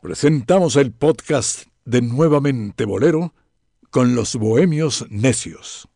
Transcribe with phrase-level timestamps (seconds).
[0.00, 3.34] presentamos el podcast de Nuevamente Bolero
[3.90, 5.88] con los Bohemios Necios.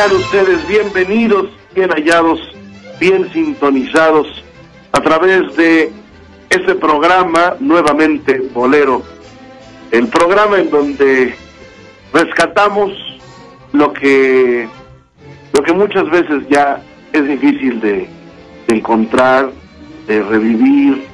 [0.00, 2.40] Ustedes bienvenidos, bien hallados,
[2.98, 4.42] bien sintonizados
[4.92, 5.92] a través de
[6.48, 9.02] este programa, nuevamente Bolero,
[9.90, 11.34] el programa en donde
[12.14, 12.92] rescatamos
[13.72, 14.66] lo que,
[15.52, 18.08] lo que muchas veces ya es difícil de,
[18.68, 19.50] de encontrar,
[20.06, 21.04] de revivir,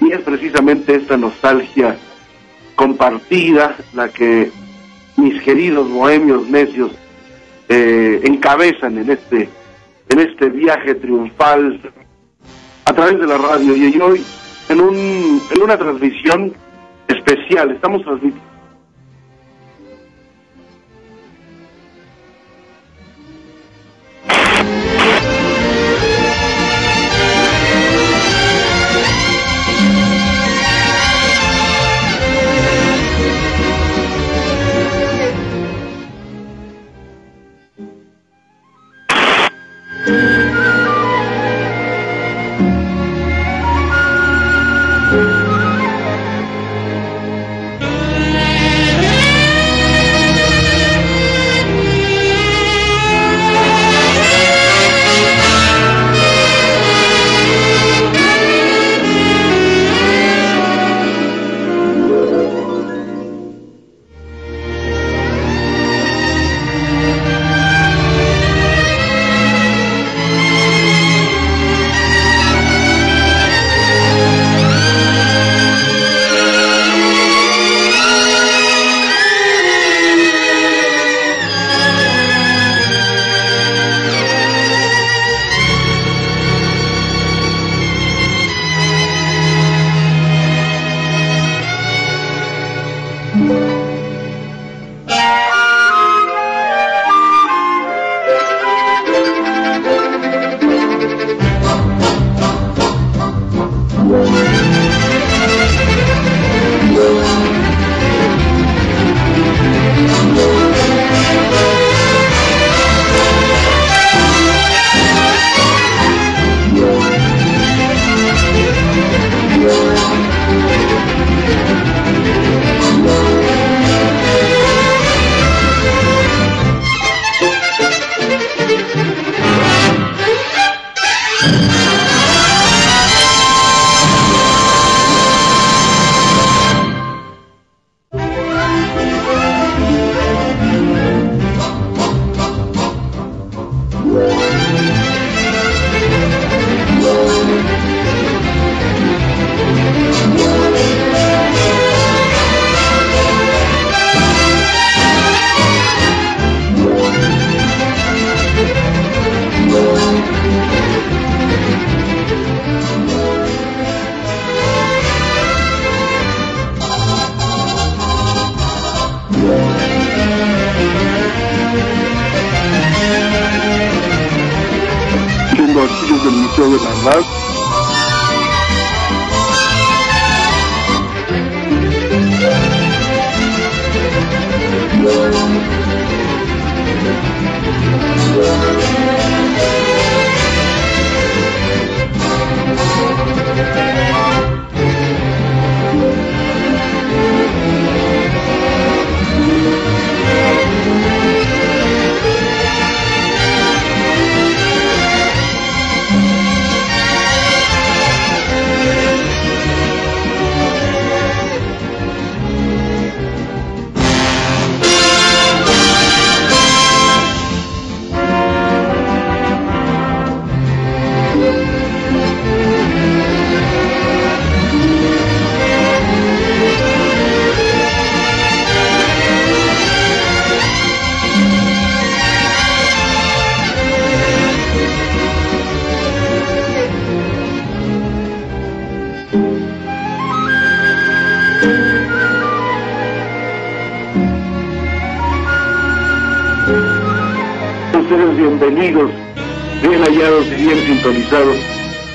[0.00, 1.96] y es precisamente esta nostalgia
[2.74, 4.50] compartida la que
[5.16, 6.90] mis queridos bohemios necios
[7.74, 9.48] eh, encabezan en este
[10.10, 11.80] en este viaje triunfal
[12.84, 13.74] a través de la radio.
[13.74, 14.22] Y hoy
[14.68, 16.52] en un en una transmisión
[17.08, 18.51] especial estamos transmitiendo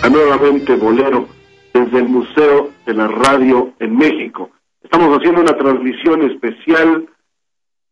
[0.07, 1.27] a nuevamente Bolero
[1.73, 4.51] desde el Museo de la Radio en México.
[4.81, 7.09] Estamos haciendo una transmisión especial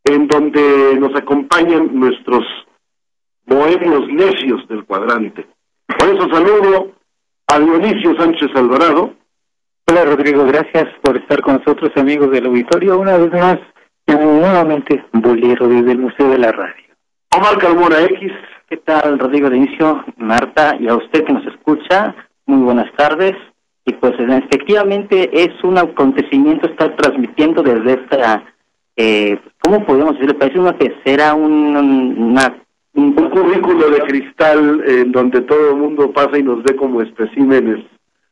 [0.05, 2.45] en donde nos acompañan nuestros
[3.45, 5.45] bohemios necios del cuadrante.
[5.87, 6.93] Por eso saludo
[7.47, 9.13] a Dionisio Sánchez Alvarado.
[9.87, 12.97] Hola Rodrigo, gracias por estar con nosotros amigos del auditorio.
[12.97, 13.59] Una vez más,
[14.07, 16.85] nuevamente Bolero desde el Museo de la Radio.
[17.35, 18.31] Omar Carmona X.
[18.67, 22.15] ¿Qué tal Rodrigo de inicio, Marta y a usted que nos escucha?
[22.47, 23.33] Muy buenas tardes.
[23.85, 28.43] Y pues efectivamente es un acontecimiento estar transmitiendo desde esta,
[28.95, 30.39] eh, ¿cómo podemos decirlo?
[30.39, 31.77] Parece una pecera, un,
[32.17, 32.55] una
[32.95, 37.85] un currículo de cristal en donde todo el mundo pasa y nos ve como especímenes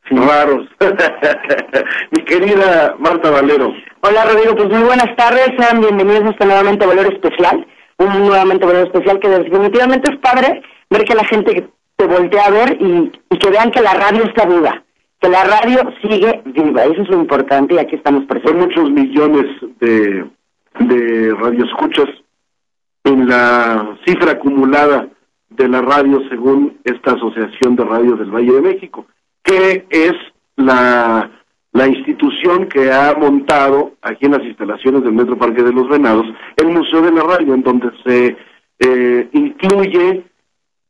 [0.09, 0.67] raros.
[2.11, 3.73] Mi querida Marta Valero.
[4.01, 7.67] Hola Rodrigo, pues muy buenas tardes, sean bienvenidos a este nuevamente Valero Especial,
[8.03, 12.51] un nuevamente Valero Especial que definitivamente es padre ver que la gente te voltea a
[12.51, 14.83] ver y, que vean que la radio está viva,
[15.19, 18.75] que la radio sigue viva, eso es lo importante y aquí estamos presentes.
[18.75, 19.45] Son muchos millones
[19.79, 20.25] de,
[20.79, 22.09] de radioescuchas
[23.03, 25.07] en la cifra acumulada
[25.49, 29.05] de la radio según esta Asociación de Radios del Valle de México,
[29.43, 30.13] que es
[30.55, 31.29] la,
[31.73, 36.25] la institución que ha montado aquí en las instalaciones del Metro Parque de los Venados
[36.55, 38.37] el Museo de la Radio, en donde se
[38.79, 40.23] eh, incluye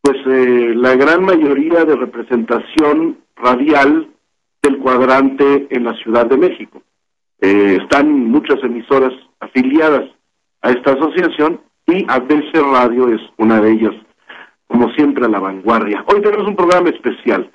[0.01, 4.09] pues eh, la gran mayoría de representación radial
[4.62, 6.81] del cuadrante en la Ciudad de México.
[7.39, 10.09] Eh, están muchas emisoras afiliadas
[10.62, 13.95] a esta asociación y ABC Radio es una de ellas,
[14.68, 16.03] como siempre a la vanguardia.
[16.07, 17.50] Hoy tenemos un programa especial,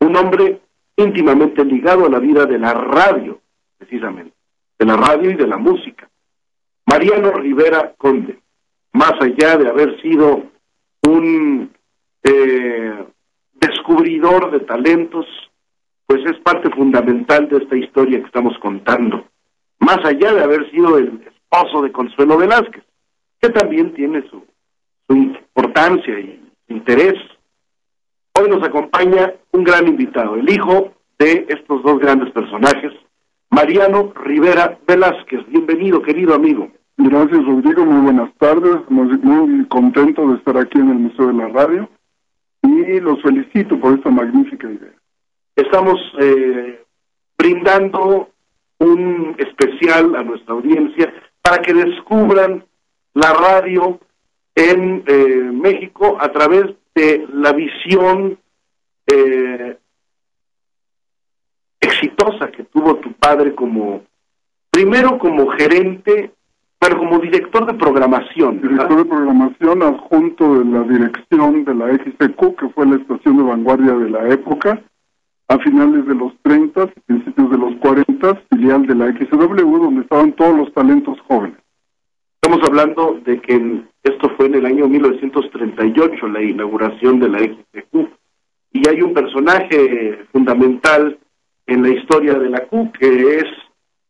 [0.00, 0.60] un hombre
[0.96, 3.40] íntimamente ligado a la vida de la radio,
[3.78, 4.34] precisamente,
[4.78, 6.08] de la radio y de la música.
[6.86, 8.38] Mariano Rivera Conde,
[8.92, 10.44] más allá de haber sido
[11.02, 11.70] un
[12.22, 13.04] eh,
[13.54, 15.26] descubridor de talentos,
[16.06, 19.26] pues es parte fundamental de esta historia que estamos contando.
[19.78, 22.84] Más allá de haber sido el esposo de Consuelo Velázquez,
[23.40, 24.44] que también tiene su,
[25.08, 27.14] importancia y interés.
[28.38, 32.92] Hoy nos acompaña un gran invitado, el hijo de estos dos grandes personajes,
[33.48, 35.40] Mariano Rivera Velázquez.
[35.48, 36.70] Bienvenido, querido amigo.
[36.98, 37.86] Gracias, Rodrigo.
[37.86, 38.76] Muy buenas tardes.
[38.90, 41.88] Muy, contento de estar aquí en el Museo de la Radio
[42.62, 44.92] y los felicito por esta magnífica idea.
[45.54, 46.84] Estamos eh,
[47.38, 48.28] brindando
[48.78, 51.10] un especial a nuestra audiencia
[51.40, 52.64] para que descubran
[53.14, 53.98] la radio
[54.54, 58.38] en eh, México a través de la visión
[59.06, 59.76] eh,
[61.78, 64.02] exitosa que tuvo tu padre como,
[64.70, 66.32] primero como gerente,
[66.78, 68.62] pero como director de programación.
[68.62, 73.42] Director de programación adjunto de la dirección de la XPQ, que fue la estación de
[73.42, 74.82] vanguardia de la época,
[75.48, 80.32] a finales de los 30, principios de los 40, filial de la XW, donde estaban
[80.32, 81.58] todos los talentos jóvenes.
[82.46, 88.08] Estamos hablando de que esto fue en el año 1938, la inauguración de la XTQ,
[88.72, 91.18] y hay un personaje fundamental
[91.66, 93.46] en la historia de la Q, que es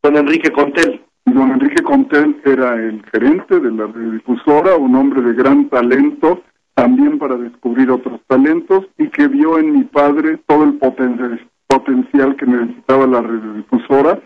[0.03, 1.01] don Enrique Contel.
[1.25, 6.43] Don Enrique Contel era el gerente de la radiodifusora, un hombre de gran talento,
[6.75, 12.45] también para descubrir otros talentos, y que vio en mi padre todo el potencial que
[12.45, 14.21] necesitaba la radiodifusora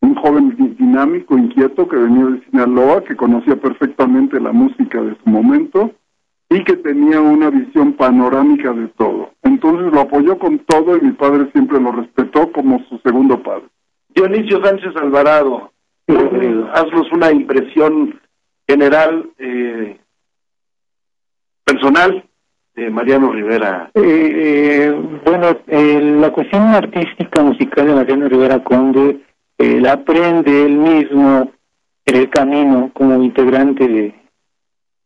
[0.00, 5.30] un joven dinámico, inquieto, que venía de Sinaloa, que conocía perfectamente la música de su
[5.30, 5.92] momento
[6.50, 9.32] y que tenía una visión panorámica de todo.
[9.42, 13.64] Entonces lo apoyó con todo y mi padre siempre lo respetó como su segundo padre.
[14.14, 15.72] Dionisio Sánchez Alvarado,
[16.72, 18.18] haznos una impresión
[18.66, 19.98] general, eh,
[21.64, 22.24] personal
[22.74, 23.90] de Mariano Rivera.
[23.94, 25.58] Eh, eh, bueno,
[26.20, 29.20] la cuestión artística musical de Mariano Rivera Conde
[29.58, 31.50] él aprende él mismo
[32.06, 34.14] en el camino como integrante de,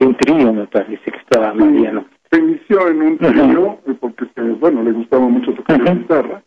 [0.01, 2.05] un trío, me parece que estaba Mariano.
[2.31, 4.27] Se inició en un trío eh, porque,
[4.59, 6.43] bueno, le gustaba mucho tocar la guitarra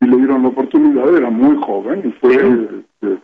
[0.00, 3.22] y le dieron la oportunidad, era muy joven y fue este,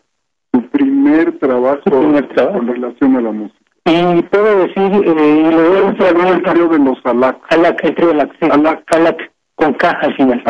[0.53, 3.59] su primer trabajo, con relación a la música.
[3.87, 7.37] Y puedo decir, eh, y lo el trío de los Alac.
[7.51, 10.43] Alac, el trío de Alac, Alac con K al final,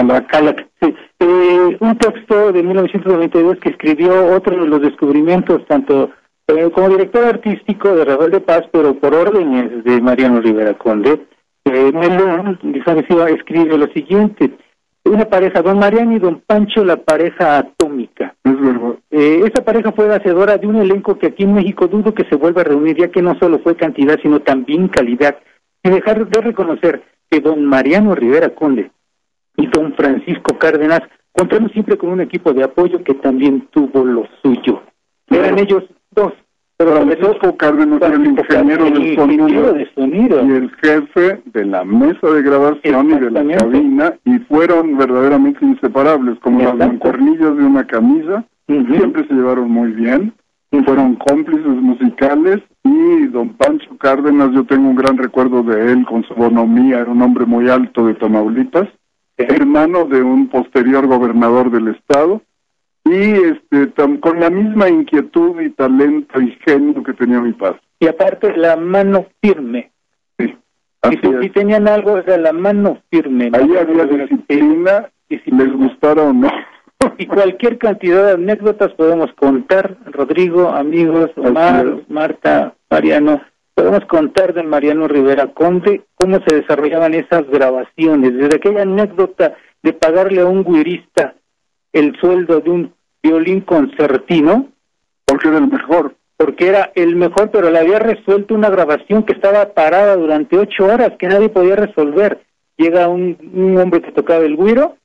[0.80, 0.94] sí.
[1.20, 6.10] Eh, un texto de 1992 que escribió otro de los descubrimientos, tanto
[6.48, 11.26] eh, como director artístico de Rafael de Paz, pero por órdenes de Mariano Rivera Conde,
[11.64, 12.58] eh, Melón,
[13.34, 14.52] escribe lo siguiente,
[15.04, 18.34] una pareja, don Mariano y don Pancho, la pareja atómica.
[18.42, 18.94] Es verdad.
[19.10, 22.36] Eh, esa pareja fue hacedora de un elenco que aquí en México dudo que se
[22.36, 25.36] vuelva a reunir, ya que no solo fue cantidad, sino también calidad
[25.82, 27.02] y dejar de reconocer
[27.34, 28.92] que don Mariano Rivera Conde
[29.56, 31.00] y don Francisco Cárdenas
[31.32, 34.82] contaron siempre con un equipo de apoyo que también tuvo lo suyo.
[35.28, 36.32] Eran ellos dos.
[36.76, 41.84] Pero Francisco Cárdenas era el ingeniero del sonido, de sonido y el jefe de la
[41.84, 47.64] mesa de grabación y de la cabina y fueron verdaderamente inseparables, como las mancuernillas de
[47.64, 48.44] una camisa.
[48.68, 50.32] Siempre se llevaron muy bien,
[50.82, 56.24] fueron cómplices musicales y don Pancho Cárdenas, yo tengo un gran recuerdo de él con
[56.24, 58.88] su bonomía, era un hombre muy alto de Tamaulipas,
[59.36, 62.42] hermano de un posterior gobernador del estado
[63.04, 67.80] y este tam- con la misma inquietud y talento y genio que tenía mi padre.
[68.00, 69.90] Y aparte, la mano firme.
[70.38, 70.54] Sí,
[71.10, 73.50] Y si, si tenían algo, era la mano firme.
[73.52, 76.48] Ahí había disciplina, si- les gustara o no.
[77.18, 82.02] Y cualquier cantidad de anécdotas podemos contar, Rodrigo, amigos, Omar.
[82.08, 83.40] Marta, Mariano,
[83.74, 89.92] podemos contar de Mariano Rivera Conde cómo se desarrollaban esas grabaciones, desde aquella anécdota de
[89.92, 91.34] pagarle a un guirista
[91.92, 92.92] el sueldo de un
[93.22, 94.68] violín concertino,
[95.26, 96.14] Porque era el mejor.
[96.36, 100.86] porque era el mejor, pero le había resuelto una grabación que estaba parada durante ocho
[100.86, 102.40] horas, que nadie podía resolver.
[102.76, 104.96] Llega un, un hombre que tocaba el güiro,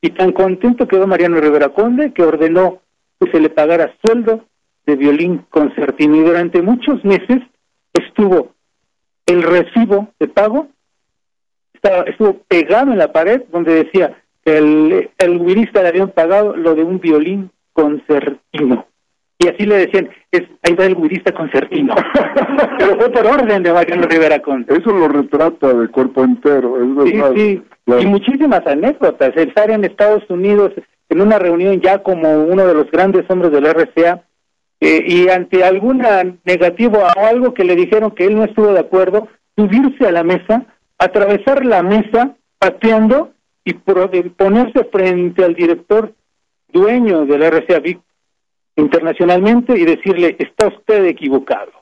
[0.00, 2.80] y tan contento quedó Mariano Rivera Conde que ordenó
[3.20, 4.44] que se le pagara sueldo
[4.86, 6.16] de violín concertino.
[6.16, 7.38] Y durante muchos meses
[7.92, 8.52] estuvo
[9.26, 10.68] el recibo de pago,
[11.74, 16.56] estaba, estuvo pegado en la pared donde decía que el, el guirista le habían pagado
[16.56, 18.86] lo de un violín concertino.
[19.40, 21.94] Y así le decían, es, ahí va el guirista concertino.
[22.78, 24.76] Pero fue por orden de Mariano Rivera Conde.
[24.76, 27.32] Eso lo retrata de cuerpo entero, es Sí, verdad.
[27.36, 27.62] sí.
[27.88, 29.34] Y muchísimas anécdotas.
[29.34, 30.72] El estar en Estados Unidos
[31.08, 34.22] en una reunión ya como uno de los grandes hombres del RCA
[34.80, 38.80] eh, y ante alguna negativa o algo que le dijeron que él no estuvo de
[38.80, 40.66] acuerdo, subirse a la mesa,
[40.98, 43.32] atravesar la mesa pateando
[43.64, 46.12] y de ponerse frente al director
[46.72, 47.82] dueño del RCA
[48.76, 51.72] internacionalmente y decirle, está usted equivocado.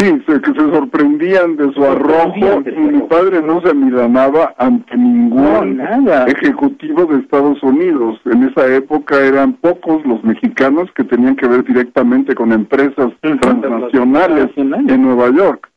[0.00, 2.62] Sí, se, que se sorprendían de su arrojo.
[2.64, 8.18] Y Mi padre no se amilanaba ante ningún No, ejecutivo de Estados Unidos.
[8.24, 14.48] En esa época eran pocos los mexicanos que tenían que ver directamente con empresas Transnacionales.
[14.56, 15.68] en Nueva York.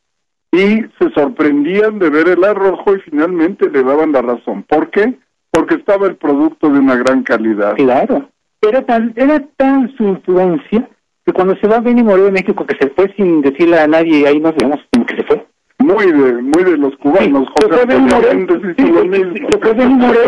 [0.53, 4.63] Y se sorprendían de ver el arrojo y finalmente le daban la razón.
[4.70, 5.18] ¿Por qué?
[5.51, 7.75] Porque estaba el producto de una gran calidad.
[7.75, 8.30] Claro.
[8.62, 10.88] Era tan, era tan su influencia
[11.25, 14.27] que cuando se va Benny Moré de México, que se fue sin decirle a nadie,
[14.27, 15.46] ahí nos vemos, sino que se fue.
[15.80, 17.48] Muy de, muy de los cubanos.
[17.56, 18.30] se José fue Benny Moré,
[18.77, 19.50] sí, lo sí, mismo.
[19.75, 20.20] Benny Moré.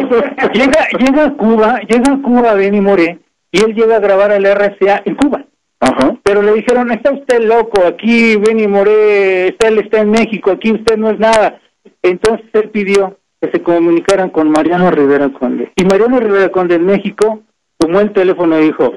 [0.54, 3.20] llega, llega a Cuba, llega a Cuba Benny Moré,
[3.52, 5.46] y él llega a grabar al RCA en Cuba.
[5.80, 6.18] Ajá.
[6.24, 10.72] Pero le dijeron, está usted loco, aquí Benny Moré, está, él está en México, aquí
[10.72, 11.60] usted no es nada.
[12.02, 15.72] Entonces él pidió que se comunicaran con Mariano Rivera Conde.
[15.76, 17.42] Y Mariano Rivera Conde en México
[17.78, 18.94] tomó el teléfono y dijo,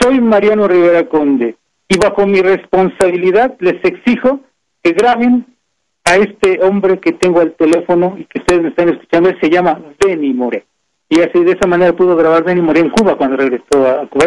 [0.00, 1.56] soy Mariano Rivera Conde
[1.88, 4.40] y bajo mi responsabilidad les exijo
[4.82, 5.46] que graben
[6.04, 9.50] a este hombre que tengo al teléfono y que ustedes me están escuchando, él se
[9.50, 10.64] llama Benny Moré.
[11.08, 14.26] Y así de esa manera pudo grabar Benny Moré en Cuba cuando regresó a Cuba.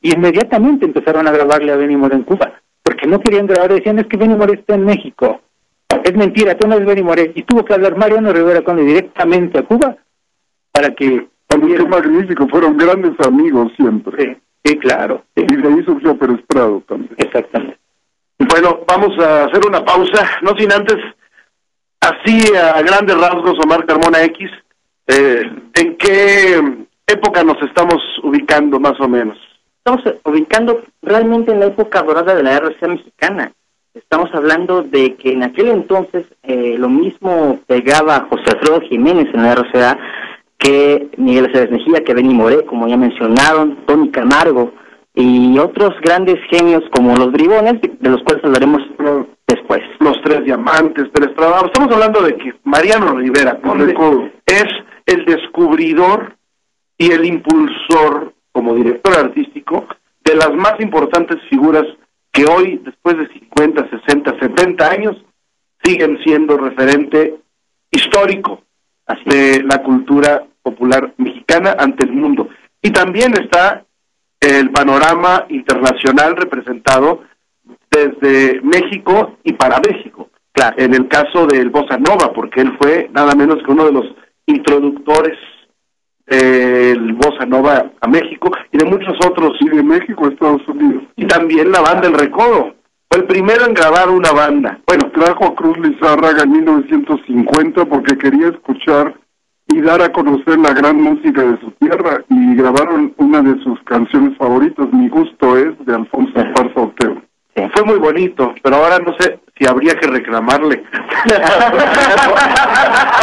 [0.00, 2.52] Y inmediatamente empezaron a grabarle a Benny Moré en Cuba.
[2.82, 5.40] Porque no querían grabar, decían es que Benny Moré está en México.
[6.04, 7.32] Es mentira, tú no eres Benny Moré.
[7.34, 9.96] Y tuvo que hablar Mariano Rivera Conde directamente a Cuba
[10.72, 11.28] para que...
[11.88, 14.24] Magnífico, fueron grandes amigos siempre.
[14.24, 15.24] Sí, sí, claro.
[15.36, 17.14] sí, Y de ahí surgió Pérez Prado también.
[17.18, 17.78] exactamente.
[18.38, 20.96] Bueno, vamos a hacer una pausa, no sin antes,
[22.00, 24.50] así a grandes rasgos, Omar Carmona X,
[25.06, 25.42] eh,
[25.74, 29.38] ¿en qué época nos estamos ubicando más o menos?
[29.84, 33.52] estamos ubicando realmente en la época dorada de la RCA mexicana.
[33.92, 39.42] Estamos hablando de que en aquel entonces eh, lo mismo pegaba José Alfredo Jiménez en
[39.42, 39.98] la RCA
[40.64, 44.72] que Miguel Aceves Mejía, que Benny Moré, como ya mencionaron, Tony Camargo
[45.14, 48.80] y otros grandes genios como los bribones, de, los cuales hablaremos
[49.46, 49.82] después.
[50.00, 51.66] Los tres diamantes, Prado.
[51.66, 53.60] Estamos hablando de que Mariano Rivera
[54.46, 54.64] es
[55.04, 56.34] el descubridor
[56.96, 59.86] y el impulsor como director artístico
[60.24, 61.84] de las más importantes figuras
[62.32, 65.16] que hoy, después de 50, 60, 70 años,
[65.82, 67.34] siguen siendo referente
[67.90, 68.62] histórico
[69.26, 72.48] de la cultura popular mexicana ante el mundo.
[72.82, 73.84] Y también está
[74.40, 77.22] el panorama internacional representado
[77.90, 80.28] desde México y para México.
[80.52, 80.76] Claro.
[80.78, 84.04] En el caso del Bossa Nova, porque él fue nada menos que uno de los
[84.46, 85.38] introductores
[86.26, 91.04] del Bossa Nova a México y de muchos otros Y de México a Estados Unidos.
[91.16, 92.74] y también la banda El Recodo.
[93.10, 94.80] Fue el primero en grabar una banda.
[94.86, 99.14] Bueno, trajo a Cruz Lizárraga en 1950 porque quería escuchar
[99.68, 103.80] y dar a conocer la gran música de su tierra y grabaron una de sus
[103.84, 107.22] canciones favoritas, Mi gusto es, de Alfonso Esparza Oteo.
[107.72, 110.82] Fue muy bonito, pero ahora no sé si habría que reclamarle.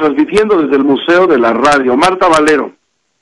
[0.08, 1.98] Transmitiendo desde el Museo de la Radio.
[1.98, 2.72] Marta Valero.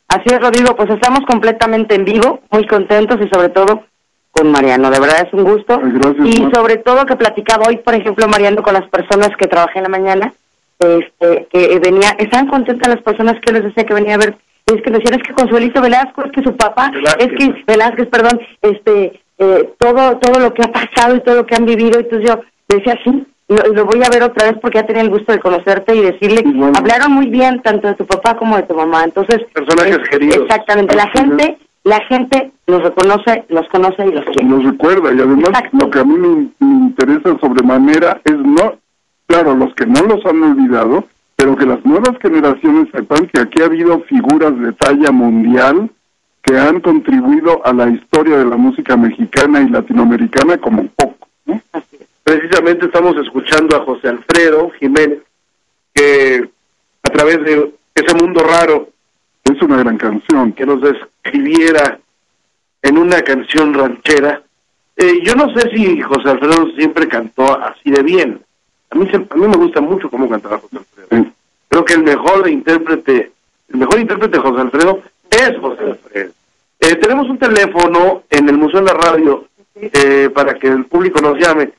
[0.07, 3.83] Así es, Rodrigo, pues estamos completamente en vivo, muy contentos y sobre todo
[4.31, 4.91] con Mariano.
[4.91, 5.79] De verdad es un gusto.
[5.81, 6.59] Gracias, y Marta.
[6.59, 9.89] sobre todo que platicaba hoy, por ejemplo, Mariano, con las personas que trabajé en la
[9.89, 10.33] mañana,
[10.79, 14.75] este, que venía, estaban contentas las personas que les decía que venía a ver, y
[14.75, 17.27] es que decían, es que Consuelito Velasco, es que su papá, Velázquez.
[17.27, 21.45] es que Velázquez, perdón, este, eh, todo, todo lo que ha pasado y todo lo
[21.45, 24.79] que han vivido, entonces yo decía, sí, lo, lo voy a ver otra vez porque
[24.79, 26.73] ya tenía el gusto de conocerte y decirle, bueno.
[26.77, 29.41] hablaron muy bien tanto de tu papá como de tu mamá, entonces...
[29.53, 30.37] Personajes es- queridos.
[30.43, 34.43] Exactamente, la gente, la gente los reconoce, los conoce y los quiere.
[34.45, 35.77] Nos recuerda y además Exacto.
[35.77, 38.73] lo que a mí me, me interesa sobremanera es no,
[39.27, 41.05] claro, los que no los han olvidado,
[41.35, 45.89] pero que las nuevas generaciones sepan que aquí ha habido figuras de talla mundial
[46.41, 51.27] que han contribuido a la historia de la música mexicana y latinoamericana como poco.
[51.45, 51.59] ¿no?
[51.73, 52.04] Así es.
[52.25, 55.19] Precisamente estamos escuchando a José Alfredo Jiménez,
[55.93, 56.49] que
[57.03, 58.89] a través de ese mundo raro
[59.43, 60.51] Es una gran canción.
[60.53, 61.99] que nos describiera
[62.81, 64.41] en una canción ranchera.
[64.97, 68.41] Eh, yo no sé si José Alfredo siempre cantó así de bien.
[68.89, 71.23] A mí, se- a mí me gusta mucho cómo cantaba José Alfredo.
[71.25, 71.31] Sí.
[71.69, 73.31] Creo que el mejor intérprete,
[73.69, 76.31] el mejor intérprete de José Alfredo es José Alfredo.
[76.79, 81.21] Eh, tenemos un teléfono en el Museo de la Radio eh, para que el público
[81.21, 81.69] nos llame.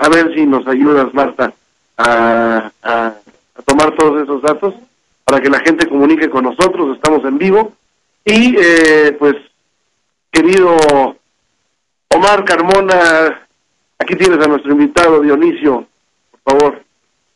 [0.00, 1.52] A ver si nos ayudas, Marta,
[1.96, 3.14] a, a-
[3.58, 4.74] a tomar todos esos datos
[5.24, 6.96] para que la gente comunique con nosotros.
[6.96, 7.72] Estamos en vivo.
[8.24, 9.36] Y, eh, pues,
[10.30, 10.76] querido
[12.08, 13.46] Omar Carmona,
[13.98, 15.86] aquí tienes a nuestro invitado, Dionisio,
[16.42, 16.82] por favor.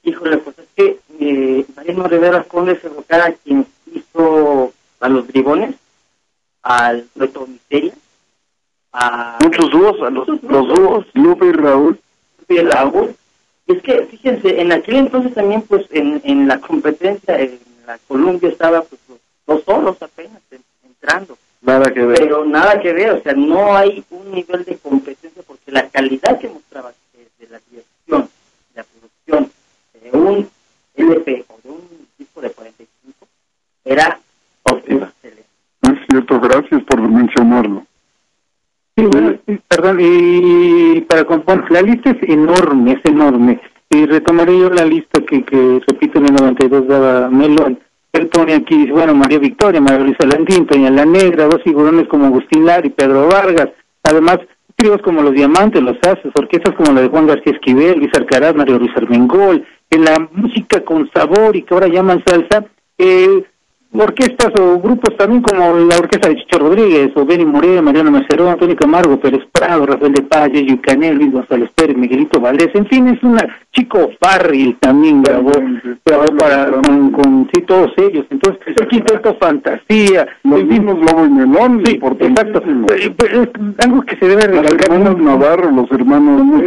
[0.02, 5.74] Híjole, pues es que eh, Mariano Rivera Conde se evocara quien hizo a los bribones,
[6.62, 7.92] al Reto Misteria,
[8.92, 11.06] a Muchos dúos, a los, los dúos.
[11.14, 11.98] Lupe y Raúl,
[12.58, 13.08] el agua.
[13.66, 17.98] Y es que, fíjense, en aquel entonces también, pues, en, en la competencia, en la
[18.08, 19.00] Columbia estaba, pues,
[19.46, 21.36] los solos apenas en- entrando.
[21.62, 22.18] Nada que ver.
[22.18, 26.38] Pero nada que ver, o sea, no hay un nivel de competencia porque la calidad
[26.38, 28.28] que mostraba eh, de la dirección,
[28.74, 29.52] de la producción
[30.02, 30.50] de un
[30.96, 33.26] LP o de un disco de 45
[33.84, 34.18] era
[34.62, 35.12] Óptima.
[35.22, 37.84] es cierto, gracias por mencionarlo.
[39.00, 43.58] Sí, bueno, perdón, y para componer, la lista es enorme, es enorme.
[43.88, 47.78] Y retomaré yo la lista que, que repito, en el 92 daba Melón.
[48.12, 52.26] Él pone aquí, bueno, María Victoria, María Luisa Landín, Peña la Negra, dos figurones como
[52.26, 53.70] Agustín Lara y Pedro Vargas.
[54.02, 54.40] Además,
[54.76, 58.54] tríos como Los Diamantes, Los Haces, orquestas como la de Juan García Esquivel, Luis Alcaraz,
[58.54, 59.64] Mario Luis Armengol.
[59.88, 62.66] En la música con sabor y que ahora llaman salsa,
[62.98, 63.44] eh,
[63.92, 68.48] orquestas o grupos también como la orquesta de Chicho Rodríguez, o Benny Moreno, Mariano Macerón,
[68.48, 72.86] Antonio Camargo, Pérez Prado, Rafael de Paz, Yeyo Canel, Luis González Pérez, Miguelito Valdés, en
[72.86, 75.52] fin, es una Chico Farril también grabó,
[76.04, 78.26] grabó para, con, con sí, todos ellos.
[78.30, 82.62] Entonces, el quinteto Fantasía, Los mismos Lobo y Melón, Sí, exacto.
[82.96, 83.48] Eh, pues, es
[83.86, 84.90] algo que se debe Los recalcar.
[84.98, 86.60] hermanos Navarro, los hermanos son-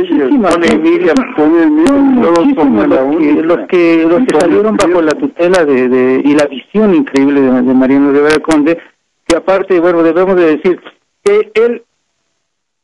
[0.64, 6.34] Emilia, Tony Emilia, los que, los que, los salieron bajo la tutela de, de, y
[6.36, 8.78] la visión increíble de, de Mariano Rivera Conde,
[9.26, 10.82] que aparte, bueno, debemos de decir
[11.24, 11.84] que él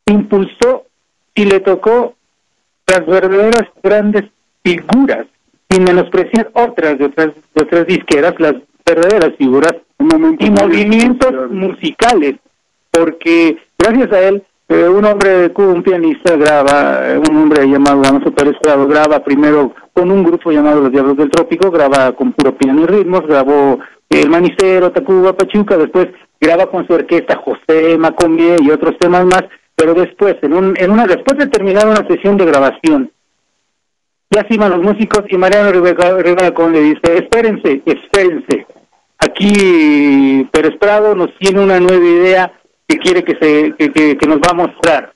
[0.06, 0.84] impulsó
[1.34, 2.14] y le tocó
[2.86, 4.24] las verdaderas grandes
[4.62, 5.26] figuras,
[5.68, 12.36] sin menospreciar otras de otras, de otras disqueras, las verdaderas figuras y movimientos musicales,
[12.90, 17.66] porque gracias a él, eh, un hombre de Cuba, un pianista, graba, eh, un hombre
[17.66, 22.32] llamado Damaso Pérez graba primero con un grupo llamado Los Diablos del Trópico, graba con
[22.32, 23.78] puro piano y ritmos, grabó
[24.10, 26.08] El Manicero, Tacuba, Pachuca, después
[26.40, 29.44] graba con su orquesta José Macomie y otros temas más,
[29.76, 33.12] pero después, en, un, en una, después de terminar una sesión de grabación,
[34.30, 38.66] ya se iban los músicos y Mariano Rivera, Rivera Conde dice, espérense, espérense,
[39.18, 42.52] aquí Pérez Prado nos tiene una nueva idea
[42.88, 43.74] que quiere que se
[44.16, 45.12] que, nos va a mostrar.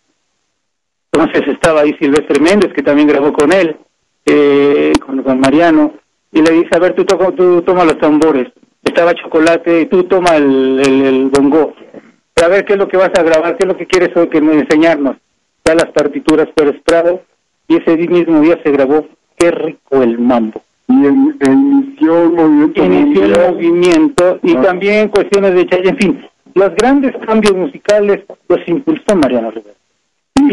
[1.13, 3.77] Entonces estaba ahí Silvestre Méndez, que también grabó con él,
[4.25, 5.95] eh, con, con Mariano,
[6.33, 8.49] y le dice, a ver, tú, tú toma los tambores.
[8.95, 11.75] Estaba Chocolate y tú toma el, el, el bongo.
[12.41, 14.41] A ver qué es lo que vas a grabar, qué es lo que quieres que
[14.41, 15.17] me enseñarnos.
[15.65, 17.21] Ya las partituras Pérez Prado,
[17.67, 19.05] y ese mismo día se grabó
[19.37, 20.63] Qué rico el mambo.
[20.87, 24.63] Y en- inició el movimiento Inició el movimiento y Ah.
[24.63, 29.75] también cuestiones de Chayanne, en fin, los grandes cambios musicales los impulsó Mariano Rivera.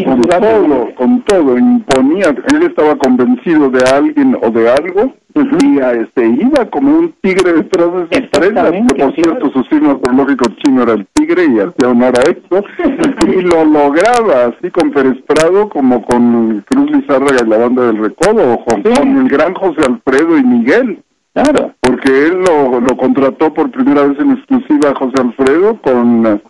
[0.04, 5.92] Con todo, con todo, imponía, él estaba convencido de alguien o de algo y a
[5.92, 9.22] este iba como un tigre detrás de su presa, Exactamente, que por sí.
[9.22, 12.64] cierto su signo astrológico chino era el tigre y hacía honor a esto,
[13.26, 17.98] y lo lograba así con Pérez Prado como con Cruz Lizárraga y la banda del
[17.98, 18.92] Recodo, o con, Sí.
[18.98, 21.02] con el gran José Alfredo y Miguel,
[21.34, 26.42] Claro, porque él lo, lo contrató por primera vez en exclusiva a José Alfredo con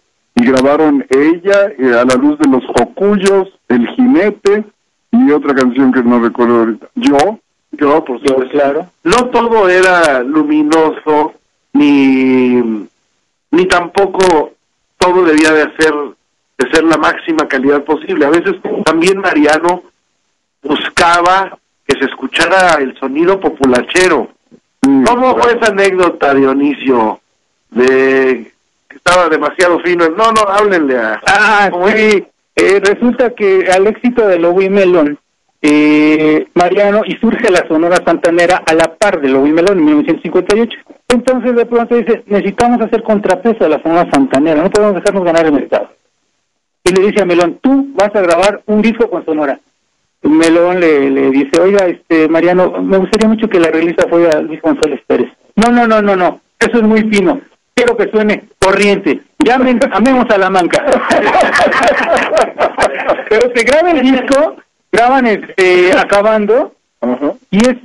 [0.43, 4.65] y grabaron ella eh, a la luz de los jocuyos, el jinete
[5.13, 6.87] y otra canción que no recuerdo ahorita.
[6.97, 7.39] Yo,
[7.73, 8.51] Yo, por supuesto.
[8.51, 8.87] claro.
[9.05, 11.35] No todo era luminoso,
[11.75, 12.57] ni,
[13.51, 14.53] ni tampoco
[14.99, 15.95] todo debía de hacer
[16.59, 18.25] de ser la máxima calidad posible.
[18.27, 19.83] A veces también Mariano
[20.63, 24.29] buscaba que se escuchara el sonido populachero.
[24.83, 27.21] mm, ¿Cómo fue esa anécdota, Dionisio,
[27.71, 28.52] de
[29.05, 30.09] estaba demasiado fino?
[30.11, 31.21] No, no, háblenle a...
[31.27, 32.25] Ah, sí.
[32.55, 35.19] Eh, resulta que al éxito de Lobo y Melón,
[35.63, 39.85] eh, Mariano, y surge la Sonora Santanera a la par de Lobo y Melón en
[39.87, 40.79] 1958.
[41.09, 45.47] Entonces de pronto dice, necesitamos hacer contrapeso a la Sonora Santanera, no podemos dejarnos ganar
[45.47, 45.89] el mercado.
[46.85, 49.59] Y le dice a Melón, tú vas a grabar un disco con Sonora.
[50.23, 54.61] Melón le, le dice, oiga, este Mariano, me gustaría mucho que la realista fuera Luis
[54.61, 55.33] González Pérez.
[55.57, 57.41] No, no, no, no, no, eso es muy fino.
[57.83, 59.23] Quiero que suene corriente.
[59.45, 60.85] Llamen, amemos a la manca.
[63.29, 64.55] Pero se graba el disco,
[64.93, 66.77] graban este, acabando,
[67.51, 67.77] y es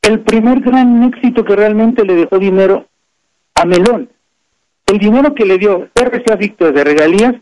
[0.00, 2.86] el primer gran éxito que realmente le dejó dinero
[3.54, 4.08] a Melón.
[4.86, 7.34] El dinero que le dio RCA Víctor de regalías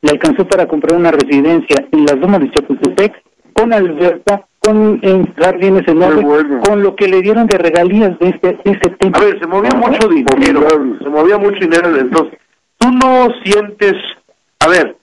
[0.00, 3.22] le alcanzó para comprar una residencia en las Lomas de Chapultepec,
[3.54, 6.60] con alberca, con en jardines enormes, bueno.
[6.62, 9.18] con lo que le dieron de regalías de, este, de ese tema.
[9.18, 10.66] A ver, se movía mucho dinero,
[11.00, 12.38] se movía mucho dinero entonces.
[12.78, 13.94] Tú no sientes,
[14.60, 14.96] a ver,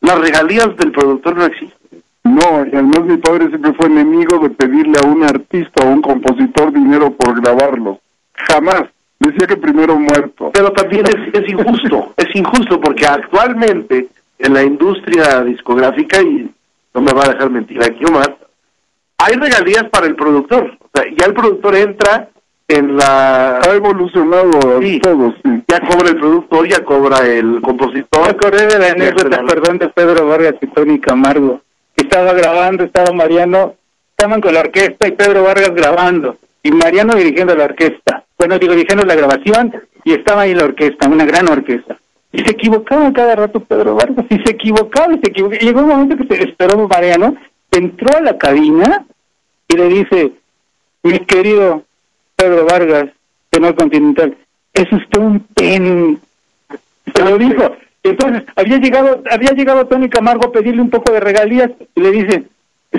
[0.00, 2.02] las regalías del productor no existen.
[2.24, 6.02] No, y además mi padre siempre fue enemigo de pedirle a un artista o un
[6.02, 8.00] compositor dinero por grabarlo.
[8.34, 8.84] Jamás.
[9.18, 10.50] Decía que primero muerto.
[10.52, 16.50] Pero también es, es injusto, es injusto porque actualmente en la industria discográfica, y
[16.96, 18.38] no me va a dejar mentir aquí Omar,
[19.18, 20.78] hay regalías para el productor.
[20.80, 22.30] O sea, ya el productor entra
[22.68, 23.58] en la...
[23.58, 24.98] Ha evolucionado Sí.
[25.00, 25.62] todos, sí.
[25.68, 28.22] Ya cobra el productor, ya cobra el compositor.
[28.22, 31.60] Me acordé de la anécdota, perdón, de Pedro Vargas y Tony Camargo.
[31.94, 33.74] que Estaba grabando, estaba Mariano,
[34.10, 38.24] estaban con la orquesta y Pedro Vargas grabando, y Mariano dirigiendo la orquesta.
[38.38, 41.98] Bueno, digo, dirigiendo la grabación, y estaba ahí la orquesta, una gran orquesta.
[42.32, 45.60] Y se equivocaba cada rato Pedro Vargas, y se equivocaba, y se equivocaba.
[45.60, 47.36] Llegó un momento que se esperó Mariano,
[47.70, 49.04] entró a la cabina
[49.68, 50.32] y le dice,
[51.02, 51.84] mi querido
[52.36, 53.10] Pedro Vargas,
[53.50, 54.36] tenor continental,
[54.74, 56.20] es usted un pen.
[57.14, 57.76] Se lo dijo.
[58.02, 62.10] Entonces, había llegado, había llegado Tony Camargo a pedirle un poco de regalías y le
[62.12, 62.44] dice,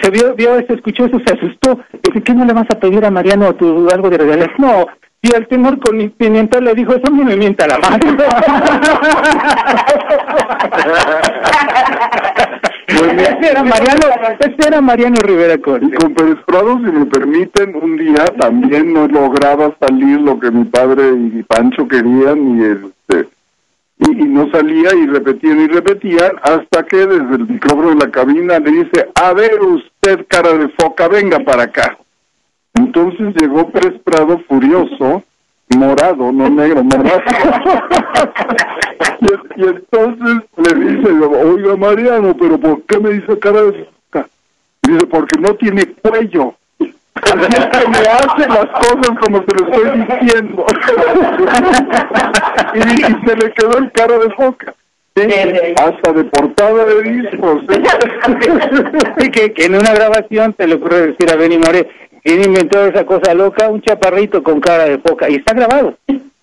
[0.01, 1.79] se vio, vio eso, escuchó eso, se asustó.
[2.03, 4.49] Dice, ¿qué no le vas a pedir a Mariano tu, algo de regalías?
[4.57, 4.87] No,
[5.21, 7.97] y al tenor con Pimentel le dijo, eso me mienta la mano.
[12.87, 14.01] ese era Mariano,
[14.39, 15.89] ese era Mariano Rivera Cortés.
[15.89, 20.51] Y con Pérez Prado, si me permiten, un día también no lograba salir lo que
[20.51, 23.29] mi padre y Pancho querían y este
[23.99, 28.11] y, y no salía y repetían y repetían hasta que desde el micrófono de la
[28.11, 31.97] cabina le dice, a ver usted cara de foca, venga para acá.
[32.77, 35.23] Entonces llegó Pérez Prado furioso,
[35.75, 37.21] morado, no negro, morado.
[39.21, 39.27] y,
[39.61, 44.27] y entonces le dice, oiga Mariano, pero ¿por qué me dice cara de foca?
[44.83, 46.53] Y dice, porque no tiene cuello.
[47.15, 50.65] Así es que me hace las cosas como se lo estoy diciendo.
[52.75, 54.75] y, y se le quedó el cara de foca.
[55.17, 55.27] Sí,
[55.77, 57.63] hasta de portada de discos.
[59.19, 61.89] Sí, que, que en una grabación te le ocurre decir a Benny Moré,
[62.27, 63.69] ¿quién inventó esa cosa loca?
[63.69, 65.29] Un chaparrito con cara de foca.
[65.29, 65.95] Y está grabado.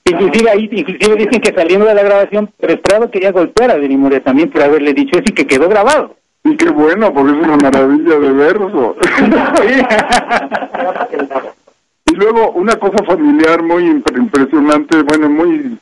[0.07, 2.51] Inclusive ahí, inclusive dicen que saliendo de la grabación,
[2.83, 6.17] Prado quería golpear a Benny Moré también por haberle dicho eso y que quedó grabado.
[6.43, 8.97] Y qué bueno, porque es una maravilla de verso.
[12.07, 15.79] y luego una cosa familiar muy impre- impresionante, bueno, muy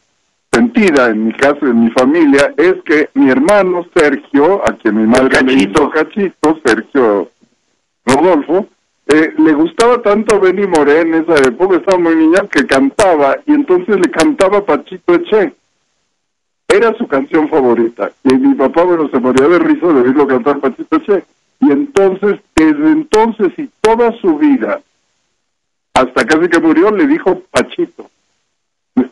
[0.52, 5.06] sentida en mi caso, en mi familia, es que mi hermano Sergio, a quien mi
[5.06, 7.28] madre le hizo cachito, Sergio
[8.06, 8.66] Rodolfo,
[9.08, 13.52] eh, le gustaba tanto Benny Moré en esa época, estaba muy niña, que cantaba, y
[13.52, 15.54] entonces le cantaba Pachito Eche.
[16.68, 18.12] Era su canción favorita.
[18.24, 21.24] Y mi papá, bueno, se moría de risa de oírlo cantar Pachito Che.
[21.60, 24.80] Y entonces, desde entonces y toda su vida,
[25.92, 28.08] hasta casi que murió, le dijo Pachito.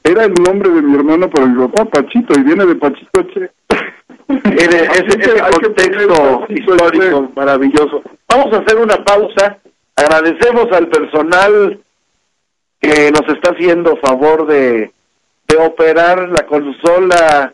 [0.02, 3.50] Era el nombre de mi hermano para mi papá, Pachito, y viene de Pachito Che.
[4.28, 8.02] Ese, ese, contexto histórico maravilloso.
[8.28, 9.58] Vamos a hacer una pausa.
[10.00, 11.78] Agradecemos al personal
[12.80, 14.92] que nos está haciendo favor de,
[15.58, 17.52] operar la consola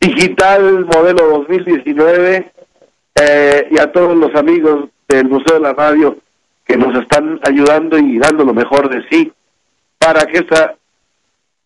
[0.00, 2.52] digital modelo 2019
[3.16, 6.16] eh, y a todos los amigos del Museo de la Radio
[6.64, 9.32] que nos están ayudando y dando lo mejor de sí
[9.98, 10.76] para que esta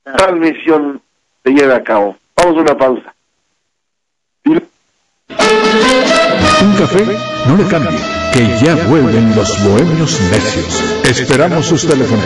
[0.02, 1.02] transmisión
[1.44, 2.16] se lleve a cabo.
[2.34, 3.14] Vamos a una pausa.
[4.46, 4.62] Un
[6.78, 7.04] café
[7.46, 10.82] no le cambie, que ya vuelven los bohemios necios.
[11.04, 12.24] Esperamos sus teléfonos.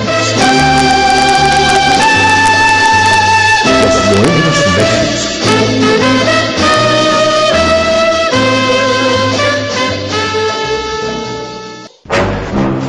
[3.82, 5.16] Los bohemios necios.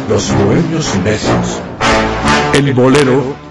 [0.09, 1.61] Los bohemios necios.
[2.53, 3.46] El bolero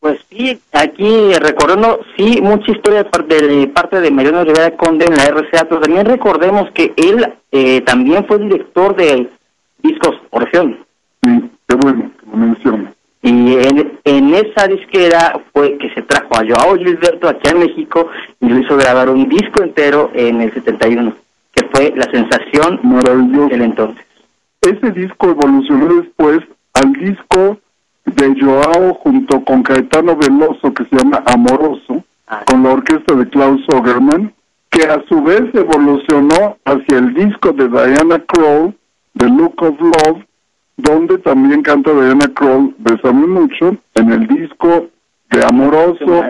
[0.00, 5.04] Pues sí, aquí recordando, sí, mucha historia de parte de, parte de Mariano Rivera Conde
[5.04, 9.28] en la RCA, pero también recordemos que él eh, también fue director de
[9.82, 10.78] Discos Orfeón.
[11.22, 12.94] Sí, qué bueno que lo menciona.
[13.22, 18.08] Y en, en esa disquera fue que se trajo a Joao Gilberto aquí a México
[18.40, 21.14] y lo hizo grabar un disco entero en el 71,
[21.52, 23.48] que fue la sensación Maravilloso.
[23.48, 24.06] del entonces.
[24.62, 26.40] Ese disco evolucionó después
[26.72, 27.58] al disco
[28.14, 32.44] de Joao junto con Caetano Veloso que se llama Amoroso, Ah.
[32.46, 34.32] con la orquesta de Klaus Ogerman,
[34.70, 38.72] que a su vez evolucionó hacia el disco de Diana Kroll,
[39.18, 40.24] The Look of Love,
[40.76, 44.86] donde también canta Diana Kroll, Besame Mucho, en el disco
[45.30, 46.22] de Amoroso,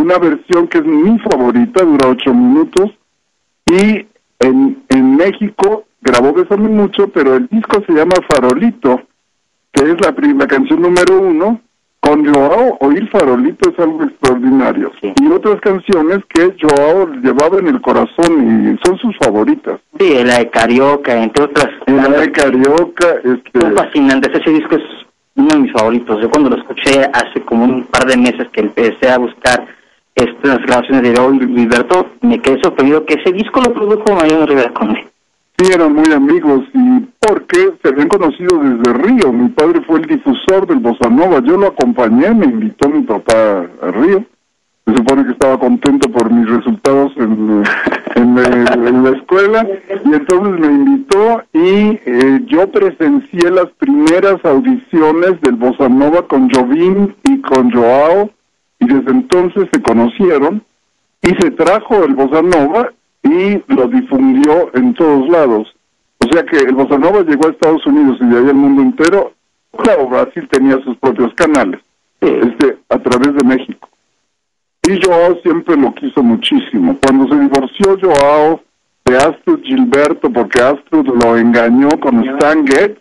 [0.00, 2.90] una versión que es mi favorita, dura ocho minutos,
[3.66, 4.06] y
[4.38, 9.02] en, en México grabó Besame Mucho, pero el disco se llama Farolito,
[9.84, 11.60] que es la, la canción número uno.
[12.00, 14.90] Con Joao, oír Farolito es algo extraordinario.
[15.02, 15.12] Sí.
[15.20, 19.80] Y otras canciones que Joao llevaba en el corazón y son sus favoritas.
[19.98, 21.68] Sí, la de Carioca, entre otras.
[21.86, 24.32] La de Carioca, este, Son fascinantes.
[24.40, 24.82] Ese disco es
[25.36, 26.22] uno de mis favoritos.
[26.22, 29.66] Yo cuando lo escuché hace como un par de meses que empecé a buscar
[30.14, 34.72] estas grabaciones de Raúl Gilberto, me quedé sorprendido que ese disco lo produjo Mariano Rivera
[34.72, 35.09] Conde.
[35.60, 39.32] Sí eran muy amigos y porque se habían conocido desde Río.
[39.32, 41.40] Mi padre fue el difusor del Bossa Nova.
[41.44, 44.24] Yo lo acompañé, me invitó mi papá a Río.
[44.86, 47.62] Se supone que estaba contento por mis resultados en,
[48.16, 49.66] eh, la escuela
[50.04, 56.50] y entonces me invitó y eh, yo presencié las primeras audiciones del Bossa Nova con
[56.50, 58.30] Jovín y con Joao
[58.80, 60.64] y desde entonces se conocieron
[61.22, 62.90] y se trajo el Bossa Nova
[63.22, 65.74] y lo difundió en todos lados.
[66.18, 68.82] O sea que el bossa nova llegó a Estados Unidos y de ahí al mundo
[68.82, 69.32] entero.
[69.76, 71.80] Claro, Brasil tenía sus propios canales,
[72.20, 73.88] este, a través de México.
[74.88, 76.98] Y Joao siempre lo quiso muchísimo.
[77.04, 78.60] Cuando se divorció Joao
[79.04, 82.98] de Astrid Gilberto, porque Astrid lo engañó con Stan Getz,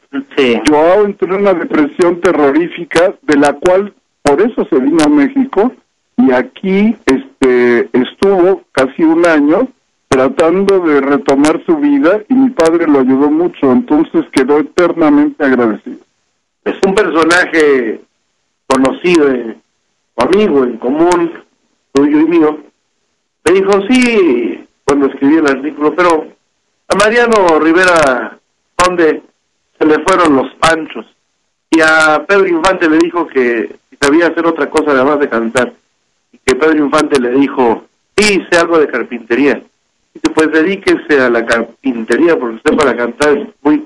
[0.68, 5.72] Joao entró en una depresión terrorífica de la cual por eso se vino a México
[6.18, 9.68] y aquí este estuvo casi un año
[10.10, 16.00] tratando de retomar su vida y mi padre lo ayudó mucho, entonces quedó eternamente agradecido.
[16.66, 18.02] Es un personaje
[18.68, 19.56] conocido, eh,
[20.18, 21.32] amigo en común,
[21.94, 22.60] tuyo y mío.
[23.46, 26.28] Me dijo, sí, cuando escribí el artículo, pero
[26.88, 28.38] a Mariano Rivera,
[28.84, 29.22] donde
[29.78, 31.06] se le fueron los panchos,
[31.70, 35.74] y a Pedro Infante le dijo que sabía hacer otra cosa además de cantar,
[36.32, 37.86] y que Pedro Infante le dijo,
[38.18, 39.62] sí, sé algo de carpintería,
[40.36, 43.86] pues dedíquese a la carpintería porque usted para cantar es muy...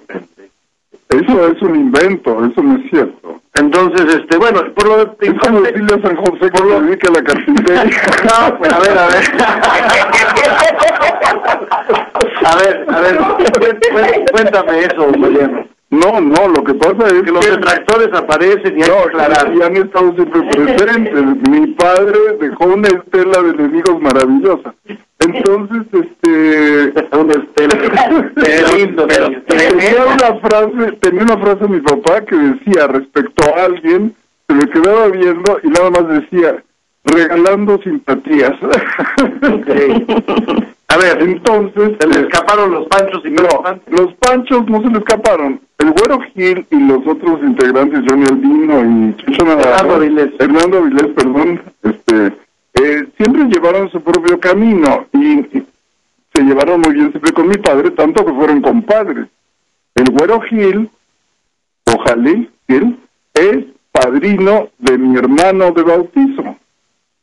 [1.09, 3.41] Eso es un invento, eso no es cierto.
[3.53, 5.27] Entonces, este, bueno, por lo de...
[5.27, 7.83] Es como decirle a San José que lo dedique a la carpintería.
[7.83, 9.23] no, pues a ver, a ver.
[12.45, 13.17] a ver, a ver,
[14.31, 15.67] cuéntame eso, Mariano.
[15.93, 19.53] No, no, lo que pasa es que, los detractores aparecen y hay que aclarar.
[19.53, 21.23] Y han estado siempre presentes.
[21.49, 24.73] Mi padre dejó una estela de enemigos maravillosa.
[25.19, 26.93] Entonces, este...
[27.15, 27.75] una estela.
[28.75, 34.15] lindo, tenía una frase, tenía una frase mi papá que decía respecto a alguien,
[34.47, 36.63] se me quedaba viendo y nada más decía,
[37.03, 38.53] regalando simpatías.
[40.93, 43.47] A ver, entonces se le escaparon los panchos y no,
[43.87, 45.59] los panchos no se le escaparon.
[45.79, 50.29] El Güero Gil y los otros integrantes, Johnny Albino y Chucho Hernando Avilés.
[50.37, 52.37] Hernando Avilés, perdón, este,
[52.75, 55.63] eh, siempre llevaron su propio camino y,
[56.31, 59.27] se llevaron muy bien siempre con mi padre, tanto que fueron compadres.
[59.95, 60.91] El Güero Gil,
[61.91, 62.99] o Jalil Gil,
[63.33, 66.55] es padrino de mi hermano de bautizo.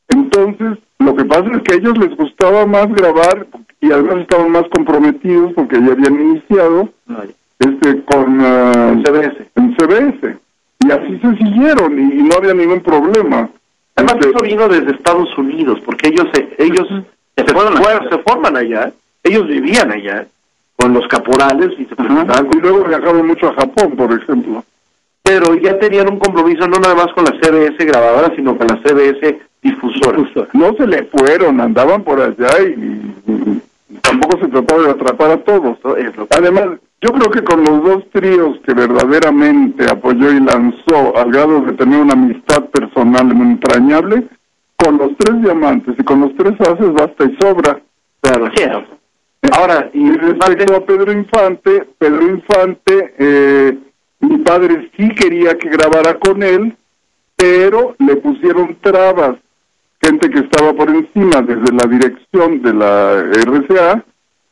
[0.08, 3.46] Entonces, lo que pasa es que a ellos les gustaba más grabar
[3.80, 6.90] y además estaban más comprometidos porque ya habían iniciado
[7.58, 9.48] este con uh, CBS.
[9.56, 10.36] en CBS.
[10.80, 13.48] Y así se siguieron y, no había ningún problema.
[13.96, 16.86] Además este, eso vino desde Estados Unidos porque ellos se, ellos
[17.36, 20.26] se, se, forman allá, ellos vivían allá
[20.76, 24.64] con los caporales y se Y luego viajaron mucho a Japón, por ejemplo
[25.30, 28.80] pero ya tenían un compromiso no nada más con la CBS grabadora, sino con la
[28.82, 30.18] CBS difusora.
[30.52, 33.62] No se le fueron, andaban por allá y,
[34.02, 35.78] tampoco se trataba de atrapar a todos.
[36.30, 41.60] Además, yo creo que con los dos tríos que verdaderamente apoyó y lanzó al grado
[41.62, 44.24] de tener una amistad personal entrañable,
[44.76, 47.80] con los tres diamantes y con los tres haces basta y sobra.
[48.20, 48.50] Claro.
[49.52, 53.14] Ahora, y respecto a Pedro Infante, Pedro Infante...
[53.18, 53.78] Eh,
[54.20, 56.76] mi padre sí quería que grabara con él,
[57.36, 59.36] pero le pusieron trabas,
[60.02, 64.04] gente que estaba por encima desde la dirección de la RCA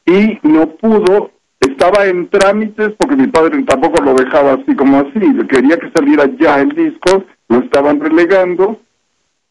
[0.07, 1.31] y no pudo,
[1.61, 6.25] estaba en trámites porque mi padre tampoco lo dejaba así como así, quería que saliera
[6.39, 8.81] ya el disco, lo estaban relegando,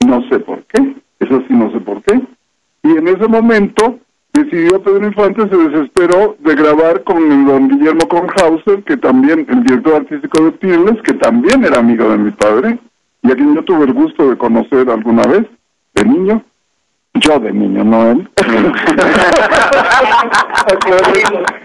[0.05, 2.21] no sé por qué, eso sí no sé por qué.
[2.83, 3.99] Y en ese momento
[4.33, 9.63] decidió Pedro Infante, se desesperó de grabar con el don Guillermo Conhauser, que también, el
[9.63, 12.79] director artístico de Pirles, que también era amigo de mi padre,
[13.23, 15.45] y a quien yo tuve el gusto de conocer alguna vez,
[15.97, 16.43] de niño.
[17.15, 18.29] Yo de niño, no él.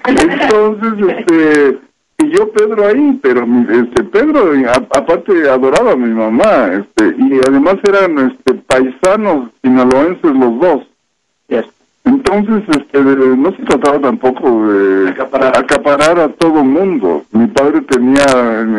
[0.07, 1.79] Entonces, este,
[2.18, 4.53] y yo Pedro ahí, pero este Pedro
[4.92, 10.83] aparte adoraba a mi mamá, este, y además eran este paisanos sinaloenses los dos.
[12.05, 17.25] Entonces, este, no se trataba tampoco de acaparar, a todo mundo.
[17.31, 18.27] Mi padre tenía,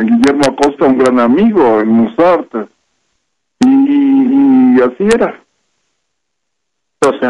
[0.04, 2.66] Guillermo Acosta, un gran amigo en Musarte.
[3.62, 5.40] Y, así era.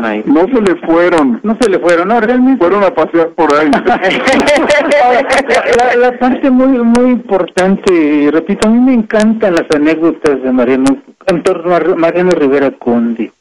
[0.04, 0.24] Ahí.
[0.26, 1.40] No se le fueron.
[1.44, 2.60] No se le fueron, no, realmente.
[2.60, 3.72] Fueron a pasear por ahí.
[6.00, 11.98] la, parte muy muy importante, repito, a mí me encantan las anécdotas de Mariano, cantor
[11.98, 13.32] Mariano Rivera Conde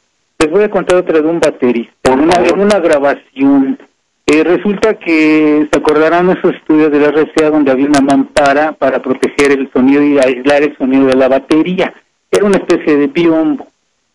[0.43, 3.79] les voy a contar otra de un baterista, una, una grabación.
[4.25, 9.01] Eh, resulta que se acordarán esos estudios de la RCA donde había una mampara para
[9.01, 11.93] proteger el sonido y aislar el sonido de la batería.
[12.31, 13.67] Era una especie de biombo.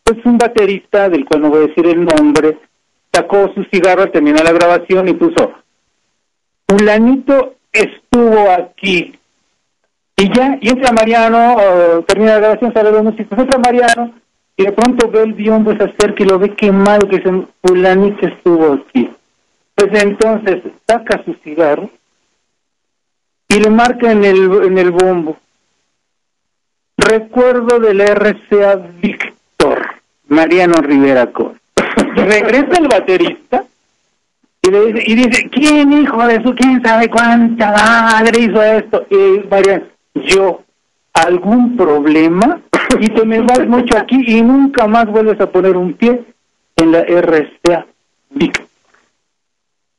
[0.09, 2.57] Pues un baterista, del cual no voy a decir el nombre,
[3.13, 5.53] sacó su cigarro, terminó la grabación y puso,
[6.67, 9.19] fulanito estuvo aquí.
[10.17, 11.57] Y ya, y entra Mariano,
[12.07, 14.15] termina la grabación, sale los músicos, entra Mariano,
[14.57, 18.27] y de pronto ve el biombo, se acerca y lo ve quemado, que un fulanito
[18.27, 19.11] estuvo aquí.
[19.75, 21.91] Pues entonces saca su cigarro
[23.47, 25.37] y le marca en el, en el bombo.
[26.97, 29.28] Recuerdo del RCA Víctor,
[30.29, 31.55] Mariano Rivera Cor.
[32.17, 33.65] Regresa el baterista
[34.63, 39.07] y, le dice, y dice, ¿quién hijo de su, quién sabe cuánta madre hizo esto?
[39.11, 40.63] Y Mariano, yo,
[41.15, 42.61] ¿algún problema?
[43.01, 46.25] Y te me vas mucho aquí y nunca más vuelves a poner un pie
[46.77, 47.87] en la RCA
[48.31, 48.68] Víctor.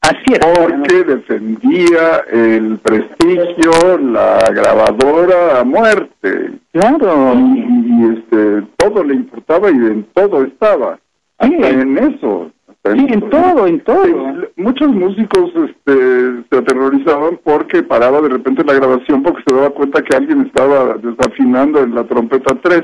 [0.10, 0.48] Así era.
[0.54, 6.52] Porque defendía el prestigio, la grabadora a muerte.
[6.72, 7.36] Claro.
[7.36, 10.98] Y, y, este, todo le importaba y en todo estaba.
[11.42, 11.54] Sí.
[11.54, 12.52] Hasta en eso.
[12.68, 14.48] hasta Sí, en todo, en todo.
[14.56, 20.02] Muchos músicos este, se aterrorizaban porque paraba de repente la grabación porque se daba cuenta
[20.02, 22.84] que alguien estaba desafinando en la trompeta 3.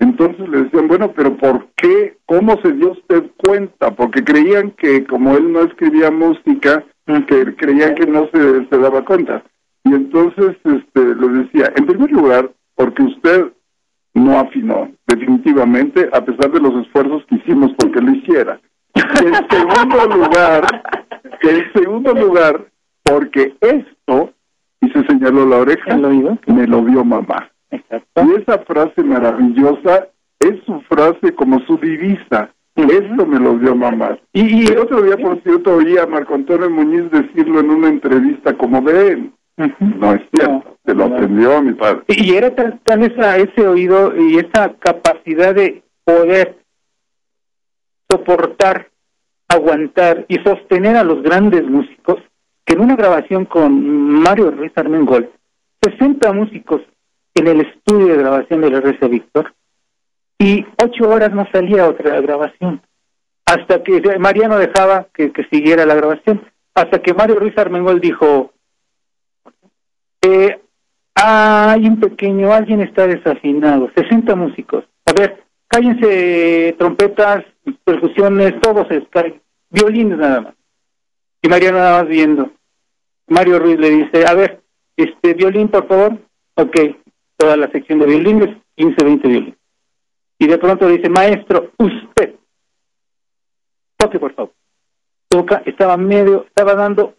[0.00, 2.16] Entonces le decían, bueno, pero ¿por qué?
[2.26, 3.90] ¿Cómo se dio usted cuenta?
[3.94, 6.84] Porque creían que como él no escribía música,
[7.26, 9.42] que creían que no se, se daba cuenta.
[9.84, 13.52] Y entonces este, le decía, en primer lugar, porque usted
[14.14, 18.60] no afinó, definitivamente, a pesar de los esfuerzos que hicimos porque lo hiciera.
[18.94, 20.82] En segundo lugar,
[21.42, 22.66] en segundo lugar,
[23.02, 24.32] porque esto,
[24.80, 26.38] y se señaló la oreja, ¿El oído?
[26.46, 27.50] me lo vio mamá.
[27.70, 28.22] Exacto.
[28.24, 30.08] Y esa frase maravillosa
[30.40, 32.50] es su frase como su divisa.
[32.76, 34.18] Esto me lo dio mamá.
[34.32, 37.88] Y, Y el otro día, por cierto, oí a Marco Antonio Muñiz decirlo en una
[37.88, 39.32] entrevista como de él.
[39.56, 41.14] No es cierto, No, se lo no.
[41.14, 42.02] aprendió mi padre.
[42.08, 46.56] Y era tan, tan esa, ese oído y esa capacidad de poder
[48.08, 48.88] soportar,
[49.48, 52.16] aguantar y sostener a los grandes músicos,
[52.64, 53.72] que en una grabación con
[54.22, 55.30] Mario Ruiz Armengol,
[55.82, 56.80] 60 músicos
[57.34, 59.54] en el estudio de grabación del RC Víctor,
[60.38, 62.80] y ocho horas no salía otra grabación,
[63.44, 66.42] hasta que Mariano dejaba que, que siguiera la grabación,
[66.74, 68.52] hasta que Mario Ruiz Armengol dijo,
[70.22, 70.60] eh,
[71.14, 74.84] hay un pequeño, alguien está desafinado, 60 músicos.
[75.04, 77.44] A ver, cállense trompetas,
[77.84, 78.86] percusiones, todos
[79.70, 80.54] violines nada más.
[81.42, 82.50] Y Mariano nada más viendo.
[83.28, 84.62] Mario Ruiz le dice, a ver,
[84.96, 86.18] este violín, por favor.
[86.54, 86.76] Ok,
[87.40, 89.54] toda la sección de violines, 15, 20 violines.
[90.38, 92.34] Y de pronto dice, maestro, usted,
[93.96, 94.52] toque por favor.
[95.28, 97.14] Toca, estaba medio, estaba dando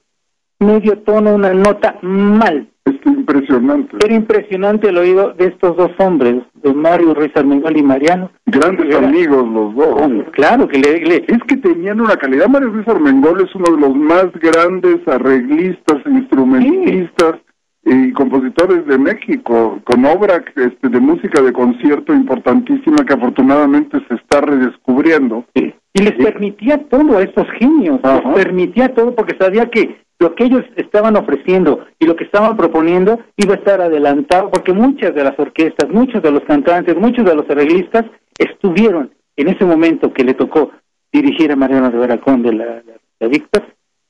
[0.59, 2.67] medio tono, una nota mal.
[2.85, 3.95] Es impresionante.
[4.03, 8.31] Era impresionante el oído de estos dos hombres, de Mario Ruiz Armengol y Mariano.
[8.45, 10.25] Grandes Era- amigos los dos.
[10.33, 12.47] Claro, que le, le- Es que tenían una calidad.
[12.47, 17.35] Mario Luis Armengol es uno de los más grandes arreglistas, instrumentistas
[17.83, 24.15] y compositores de México, con obra este, de música de concierto importantísima que afortunadamente se
[24.15, 25.45] está redescubriendo.
[25.55, 28.21] y les permitía todo a estos genios, Ajá.
[28.23, 32.55] les permitía todo porque sabía que lo que ellos estaban ofreciendo y lo que estaban
[32.55, 37.25] proponiendo iba a estar adelantado, porque muchas de las orquestas, muchos de los cantantes, muchos
[37.25, 38.05] de los arreglistas
[38.37, 40.71] estuvieron en ese momento que le tocó
[41.11, 43.63] dirigir a Mariano Rivera Conde la, la, la Víctor,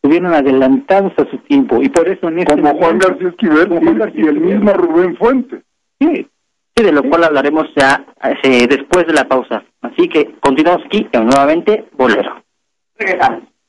[0.03, 3.81] estuvieron adelantados a su tiempo y por eso en este Como Juan García Esquivel como
[3.81, 4.55] Juan y- García y el Esquivel.
[4.59, 5.61] mismo Rubén Fuentes.
[5.99, 6.27] Sí,
[6.73, 8.05] Sí, de lo cual hablaremos ya
[8.43, 9.61] eh, después de la pausa.
[9.81, 12.41] Así que continuamos aquí en nuevamente Bolero.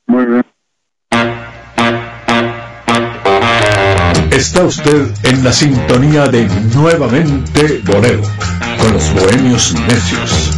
[0.07, 0.43] Muy bien.
[4.31, 8.23] Está usted en la sintonía de Nuevamente Bolero,
[8.79, 10.57] con los bohemios necios.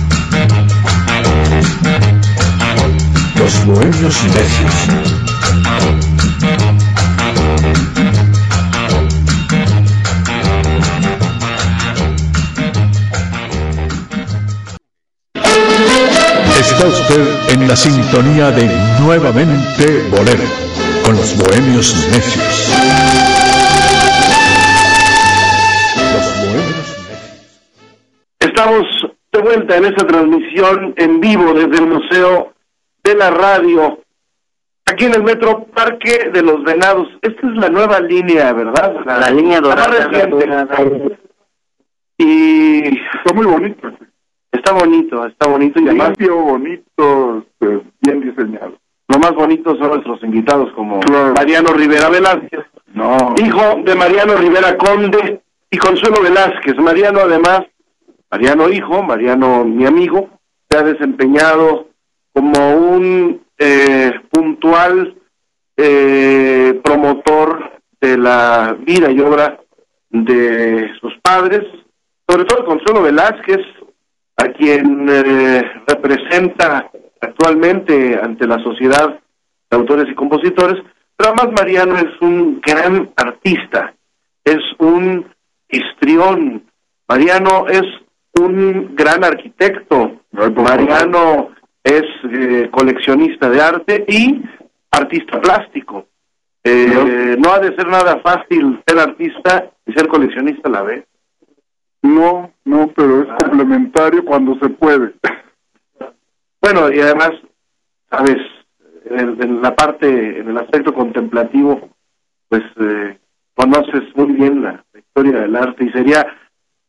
[3.38, 5.23] Los bohemios necios.
[16.56, 18.66] Está usted en la sintonía de
[19.00, 20.44] Nuevamente Bolero,
[21.04, 22.72] con los bohemios necios.
[28.40, 28.86] Estamos
[29.32, 32.54] de vuelta en esta transmisión en vivo desde el Museo
[33.02, 34.03] de la Radio,
[34.86, 37.08] aquí en el Metro Parque de los Venados.
[37.22, 38.94] Esta es la nueva línea, ¿verdad?
[39.04, 40.08] La línea la más dorada.
[40.10, 41.18] reciente.
[42.18, 43.90] Y Está muy bonito.
[44.52, 48.74] está bonito, está bonito y además Limpio, bonito, este, bien diseñado.
[49.08, 51.34] lo más bonito son nuestros invitados como Claro.
[51.34, 52.60] Mariano Rivera Velázquez,
[52.94, 53.34] No.
[53.44, 56.76] hijo de Mariano Rivera Conde y Consuelo Velázquez.
[56.76, 57.62] Mariano además,
[58.30, 60.28] Mariano hijo, Mariano mi amigo,
[60.70, 61.88] se ha desempeñado
[62.32, 65.14] como un eh, puntual
[65.74, 69.58] eh, promotor de la vida y obra
[70.10, 71.62] de sus padres,
[72.28, 73.62] sobre todo Consuelo Velázquez,
[74.36, 76.90] a quien eh, representa
[77.22, 79.18] actualmente ante la sociedad
[79.70, 80.82] autores y compositores,
[81.16, 83.94] pero además Mariano es un gran artista,
[84.44, 85.26] es un
[85.70, 86.64] histrión,
[87.08, 87.86] Mariano es
[88.38, 91.53] un gran arquitecto, Mariano
[91.84, 94.42] es eh, coleccionista de arte y
[94.90, 96.06] artista plástico.
[96.64, 101.04] Eh, no ha de ser nada fácil ser artista y ser coleccionista a la vez.
[102.00, 105.14] No, no, pero es complementario cuando se puede.
[106.60, 107.32] Bueno, y además,
[108.08, 108.38] sabes,
[109.04, 111.90] en, la parte, en el aspecto contemplativo,
[112.48, 113.18] pues eh,
[113.54, 116.26] conoces muy bien la, historia del arte y sería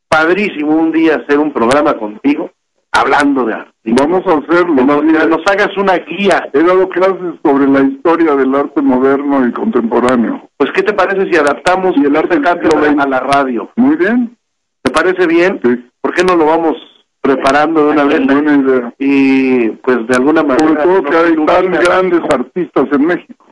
[0.08, 2.52] padrísimo un día hacer un programa contigo
[2.96, 3.72] hablando de arte.
[3.84, 4.84] Y vamos a hacerlo.
[4.84, 6.50] Nos, nos hagas una guía.
[6.54, 10.50] He dado clases sobre la historia del arte moderno y contemporáneo.
[10.58, 13.70] Pues, ¿qué te parece si adaptamos y el arte cambio a la radio?
[13.76, 14.36] Muy bien.
[14.82, 15.60] ¿Te parece bien?
[15.64, 15.86] Sí.
[16.02, 16.76] ¿Por qué no lo vamos
[17.22, 18.26] preparando de una vez?
[18.26, 18.94] Buena idea.
[18.98, 20.84] Y, pues, de alguna manera...
[20.84, 23.46] Sobre todo que hay tan grandes artistas en México.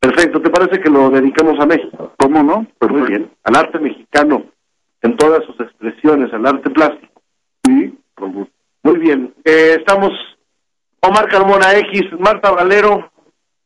[0.00, 0.40] Perfecto.
[0.40, 2.12] ¿Te parece que lo dedicamos a México?
[2.18, 2.66] ¿Cómo no?
[2.88, 3.30] Muy bien.
[3.42, 4.44] Al arte mexicano,
[5.02, 7.20] en todas sus expresiones, al arte plástico.
[7.64, 7.94] Sí,
[8.82, 9.34] Muy bien.
[9.44, 10.10] Eh, estamos
[11.00, 13.10] Omar Carmona X, Marta Valero.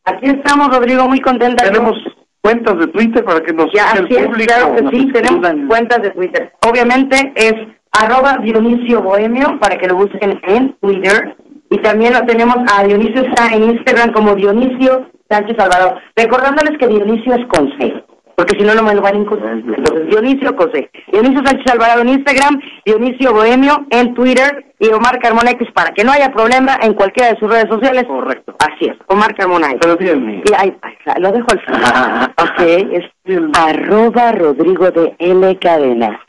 [0.04, 1.64] Aquí estamos, Rodrigo, muy contenta.
[1.64, 1.94] Tenemos
[2.40, 6.52] cuentas de Twitter para que nos Ya, es, claro que sí, tenemos cuentas de Twitter.
[6.66, 7.54] Obviamente es
[7.92, 11.36] arroba Dionisio Bohemio para que lo busquen en Twitter.
[11.70, 15.98] Y también lo tenemos a Dionisio está en Instagram como Dionisio Sánchez Alvarado.
[16.16, 18.04] Recordándoles que Dionisio es con C,
[18.38, 19.54] porque si no, no me lo van a encontrar.
[19.54, 20.88] Entonces, Dionisio con C.
[21.10, 26.04] Dionisio Sánchez Alvarado en Instagram, Dionisio Bohemio en Twitter y Omar Carmona X para que
[26.04, 28.04] no haya problema en cualquiera de sus redes sociales.
[28.06, 28.54] Correcto.
[28.60, 29.78] Así es, Omar Carmona X.
[29.80, 32.32] Pero bien, Y ahí, ahí, lo dejo al final.
[32.38, 32.60] ok,
[32.92, 33.04] es
[33.58, 36.20] arroba Rodrigo de L Cadena.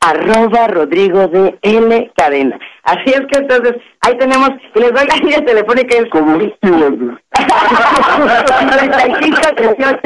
[0.00, 2.58] Arroba Rodrigo de L Cadena.
[2.84, 7.20] Así es que entonces, ahí tenemos, y les doy la línea telefónica es Como Stewart.
[8.58, 9.98] 55 18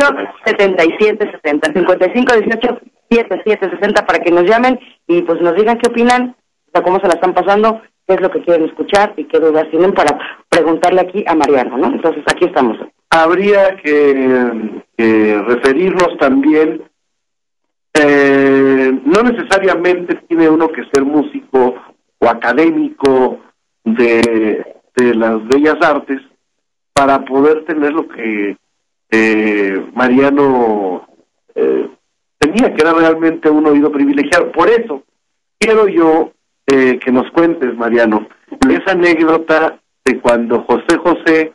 [0.46, 2.80] 77 60 55 18
[3.10, 6.34] 77 60 para que nos llamen y pues nos digan qué opinan,
[6.82, 9.92] cómo se la están pasando, qué es lo que quieren escuchar y qué dudas tienen
[9.92, 10.18] para
[10.48, 11.88] preguntarle aquí a Mariano, ¿no?
[11.88, 12.78] Entonces aquí estamos.
[13.10, 16.82] Habría que, que referirnos también,
[17.94, 21.74] eh, no necesariamente tiene uno que ser músico
[22.18, 23.40] o académico
[23.84, 24.64] de,
[24.96, 26.20] de las bellas artes
[26.92, 28.56] para poder tener lo que
[29.10, 31.06] eh, Mariano
[31.54, 31.88] eh,
[32.38, 34.52] tenía, que era realmente un oído privilegiado.
[34.52, 35.02] Por eso
[35.58, 36.32] quiero yo
[36.66, 38.28] eh, que nos cuentes, Mariano,
[38.70, 41.52] esa anécdota de cuando José José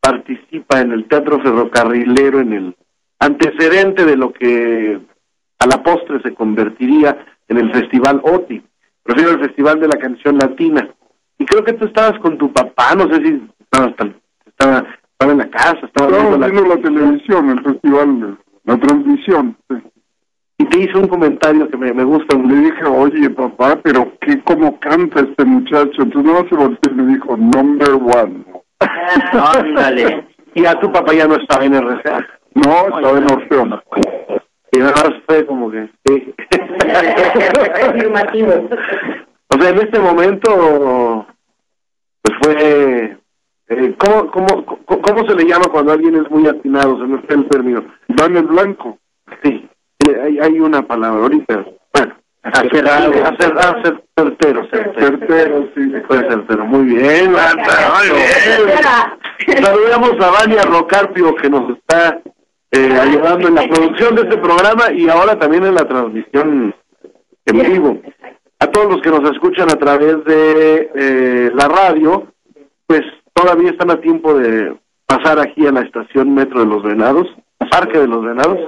[0.00, 2.76] participa en el Teatro Ferrocarrilero, en el
[3.18, 4.98] antecedente de lo que
[5.60, 7.16] a la postre se convertiría
[7.48, 8.62] en el Festival OTI,
[9.02, 10.88] prefiero el Festival de la Canción Latina.
[11.38, 14.14] Y creo que tú estabas con tu papá, no sé si estabas tan-
[14.46, 19.56] estaba, estaba en la casa, estaba viendo la- viendo la televisión, el festival, la transmisión.
[19.68, 19.76] sí.
[20.58, 22.36] y te hizo un comentario que me, me gusta.
[22.36, 26.02] Le dije, oye papá, pero qué cómo canta este muchacho.
[26.02, 28.44] Entonces no se volteó y me dijo, number one.
[29.32, 30.26] Ándale.
[30.54, 32.26] Y a tu papá ya no estaba en RCA.
[32.56, 33.82] No, estaba en Orfeo.
[34.72, 35.88] Y nada más fue como que...
[36.06, 36.34] sí.
[37.88, 38.68] Afirmativo.
[39.48, 41.26] O sea, en este momento,
[42.22, 43.16] pues fue...
[43.68, 46.98] eh, ¿cómo, cómo, cómo, cómo se le llama cuando alguien es muy atinado?
[46.98, 47.84] Se me fue el término.
[48.08, 48.98] Dan el blanco.
[49.42, 49.68] Sí,
[50.08, 51.64] eh, hay, hay una palabra ahorita.
[51.94, 55.08] Bueno, acertado, acer, acer- certero, certero.
[55.18, 55.92] Certero, sí.
[56.06, 56.64] Fue certero.
[56.64, 59.64] Muy bien, Marta, muy bien.
[59.64, 62.20] Saludamos a Vania Rocarpio que nos está
[62.72, 66.74] eh, ayudando en la producción de este programa y ahora también en la transmisión
[67.46, 67.98] en vivo.
[68.58, 72.26] A todos los que nos escuchan a través de eh, la radio,
[72.86, 73.02] pues
[73.32, 77.26] todavía están a tiempo de pasar aquí a la estación Metro de los Venados,
[77.70, 78.58] Parque de los Venados,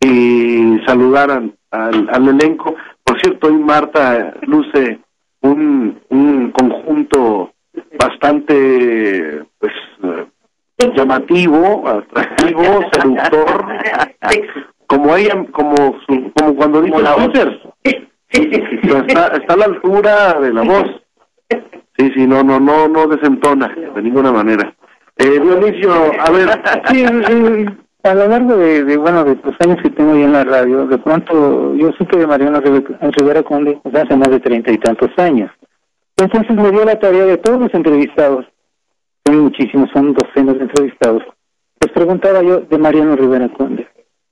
[0.00, 2.74] y saludar al, al, al elenco.
[3.04, 5.00] Por cierto, hoy Marta luce
[5.42, 7.52] un, un conjunto
[7.98, 9.72] bastante pues
[10.86, 12.62] llamativo, atractivo,
[12.92, 13.66] seductor,
[14.86, 15.74] como ella, como
[16.06, 16.96] su, como cuando dice
[18.82, 20.86] Pero está, está a la altura de la voz.
[21.98, 24.72] Sí, sí, no, no, no, no desentona de ninguna manera.
[25.16, 26.48] Eh, Dionisio, a ver,
[26.92, 27.04] Sí,
[28.04, 30.86] a lo largo de, de, bueno, de los años que tengo ya en la radio,
[30.86, 34.78] de pronto yo supe de Mariano Rive- Rivera Conde pues, hace más de treinta y
[34.78, 35.50] tantos años.
[36.16, 38.46] Entonces me dio la tarea de todos los entrevistados,
[39.28, 41.22] son muchísimos, son docenas de entrevistados,
[41.80, 43.86] les preguntaba yo de Mariano Rivera Conde.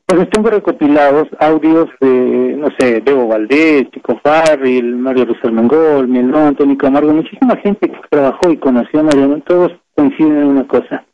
[0.08, 6.54] Entonces tengo recopilados audios de, no sé, Bebo Valdés, Chico Farril, Mario Rosal Mengol, Mielón,
[6.54, 11.04] Tony Camargo, muchísima gente que trabajó y conoció a Mariano, todos coinciden en una cosa,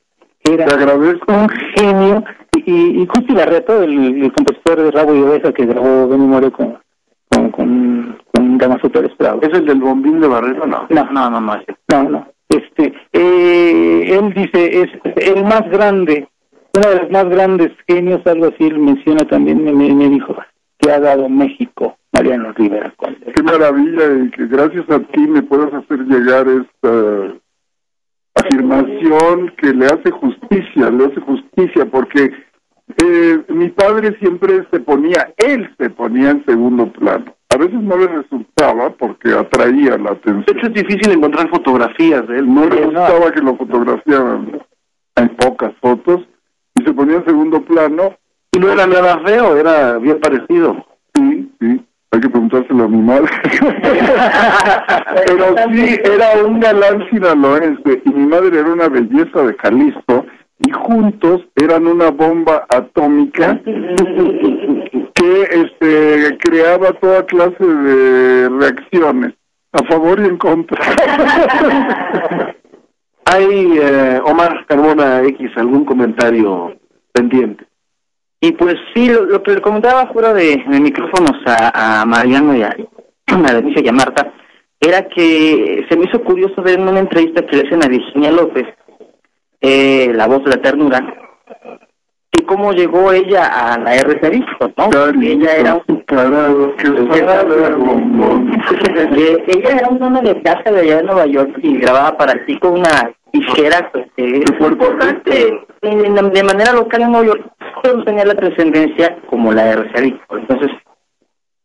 [0.44, 2.24] Era un genio.
[2.54, 6.50] Y, y, Justi Larreto, el, el compositor de Rabo y Oveja que grabó Benny More
[6.50, 6.78] con,
[7.30, 9.40] con, con, con Damaso Pérez Prado.
[9.40, 10.66] ¿Es el del bombín de Barreto?
[10.66, 10.86] No.
[10.90, 11.56] No, no, no, no,
[11.88, 12.31] no, no.
[12.52, 14.90] Este, eh, él dice, es
[15.34, 16.28] el más grande,
[16.74, 20.36] uno de los más grandes genios, algo así, él menciona también, me, dijo,
[20.78, 23.32] que ha dado México, Mariano Rivera Conde.
[23.34, 27.34] Qué maravilla y que gracias a ti me puedas hacer llegar esta
[28.34, 32.32] afirmación que le hace justicia, le hace justicia, porque
[33.02, 37.34] eh, mi padre siempre se ponía, él se ponía en segundo plano.
[37.54, 40.44] A veces no le resultaba porque atraía la De atención.
[40.56, 42.52] hecho, es difícil encontrar fotografías de él.
[42.52, 44.60] No le gustaba que lo fotografiaran.
[45.16, 46.22] Hay pocas fotos
[46.74, 48.14] y se ponía en segundo plano.
[48.52, 50.84] Y no era nada feo, era bien parecido.
[51.14, 51.84] Sí, sí.
[52.14, 53.28] Hay que preguntárselo a mi madre.
[55.26, 60.26] Pero sí, era un galán sinaloense y mi madre era una belleza de Jalisco
[60.58, 63.58] y juntos eran una bomba atómica
[65.22, 69.34] que este creaba toda clase de reacciones
[69.72, 70.80] a favor y en contra.
[73.24, 76.76] Hay, eh, Omar Carmona X, algún comentario
[77.12, 77.64] pendiente.
[78.40, 82.56] Y pues sí, lo, lo que le comentaba fuera de, de micrófonos a, a Mariano
[82.56, 82.76] y a,
[83.26, 84.32] a Denise y a Marta,
[84.80, 88.32] era que se me hizo curioso ver en una entrevista que le hacen a Virginia
[88.32, 88.66] López,
[89.60, 90.98] eh, la voz de la ternura,
[92.32, 94.88] y cómo llegó ella a la RCA Discos, ¿no?
[94.90, 96.88] Porque ella era un Carado, que.
[99.14, 102.44] Eh, ella era una ama de casa de allá de Nueva York y grababa para
[102.46, 107.52] ti con una disquera pues, eh, importante de manera local en Nueva York,
[107.82, 110.70] pero tenía la trascendencia como la RCA Entonces,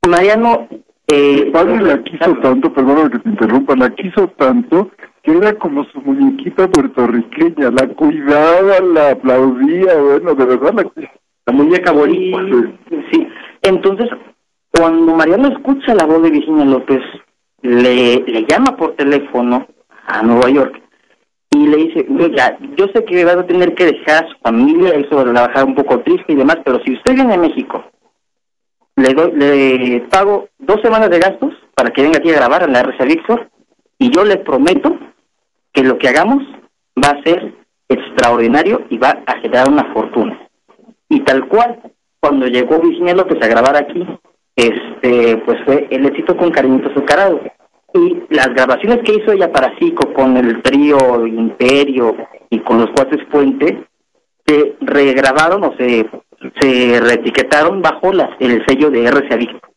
[0.08, 0.68] Mariano...
[1.10, 4.92] Eh, padre la quiso tanto, perdona que te interrumpa, la quiso tanto
[5.28, 11.10] que era como su muñequita puertorriqueña, la cuidaba, la aplaudía, bueno, de verdad la
[11.48, 12.46] La muñeca boricua.
[12.90, 13.28] Sí, sí.
[13.62, 14.08] Entonces,
[14.72, 17.02] cuando Mariano escucha la voz de Virginia López,
[17.62, 19.68] le, le llama por teléfono
[20.06, 20.82] a Nueva York
[21.52, 24.92] y le dice, oiga, yo sé que va a tener que dejar a su familia,
[24.92, 27.84] eso va a un poco triste y demás, pero si usted viene a México,
[28.96, 32.72] le, doy, le pago dos semanas de gastos para que venga aquí a grabar en
[32.72, 33.50] la RCA Víctor
[34.00, 34.98] y yo le prometo
[35.74, 36.44] que lo que hagamos
[37.04, 37.54] va a ser
[37.90, 40.48] extraordinario y va a generar una fortuna.
[41.10, 41.80] Y tal cual,
[42.20, 44.06] cuando llegó Virginia López a grabar aquí,
[44.56, 47.40] este, pues fue el éxito con Cariñito Azucarado.
[47.94, 52.16] Y las grabaciones que hizo ella para Cico con el trío Imperio
[52.50, 53.86] y con los cuates Puente,
[54.46, 56.10] se regrabaron o se,
[56.60, 59.72] se reetiquetaron bajo las, el sello de RCA Víctor,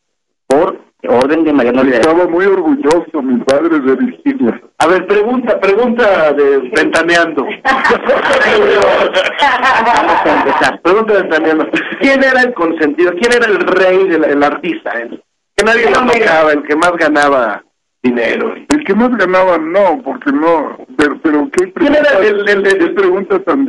[0.47, 2.01] por orden de Mariano Rivera.
[2.01, 4.61] Estaba muy orgulloso mi padre de Virginia.
[4.79, 7.45] A ver, pregunta, pregunta de Ventaneando.
[9.85, 10.81] Vamos a empezar.
[10.83, 11.69] Pregunta de Ventaneando.
[12.01, 13.13] ¿Quién era el consentido?
[13.13, 14.91] ¿Quién era el rey del el artista?
[14.91, 15.23] El
[15.57, 17.63] que nadie le tocaba, el que más ganaba
[18.03, 18.55] dinero.
[18.69, 22.79] El que más ganaba no, porque no, pero, pero qué ¿Quién era el- el- el-
[22.79, 23.67] qué pregunta tan.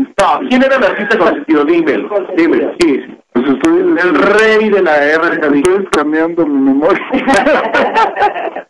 [0.49, 1.65] ¿quién era el artista consentido?
[1.65, 2.73] Dímelo, dímelo.
[2.79, 3.17] Sí, sí.
[3.33, 5.55] Pues estoy, El rey de la RCA.
[5.55, 7.01] estoy escaneando mi memoria.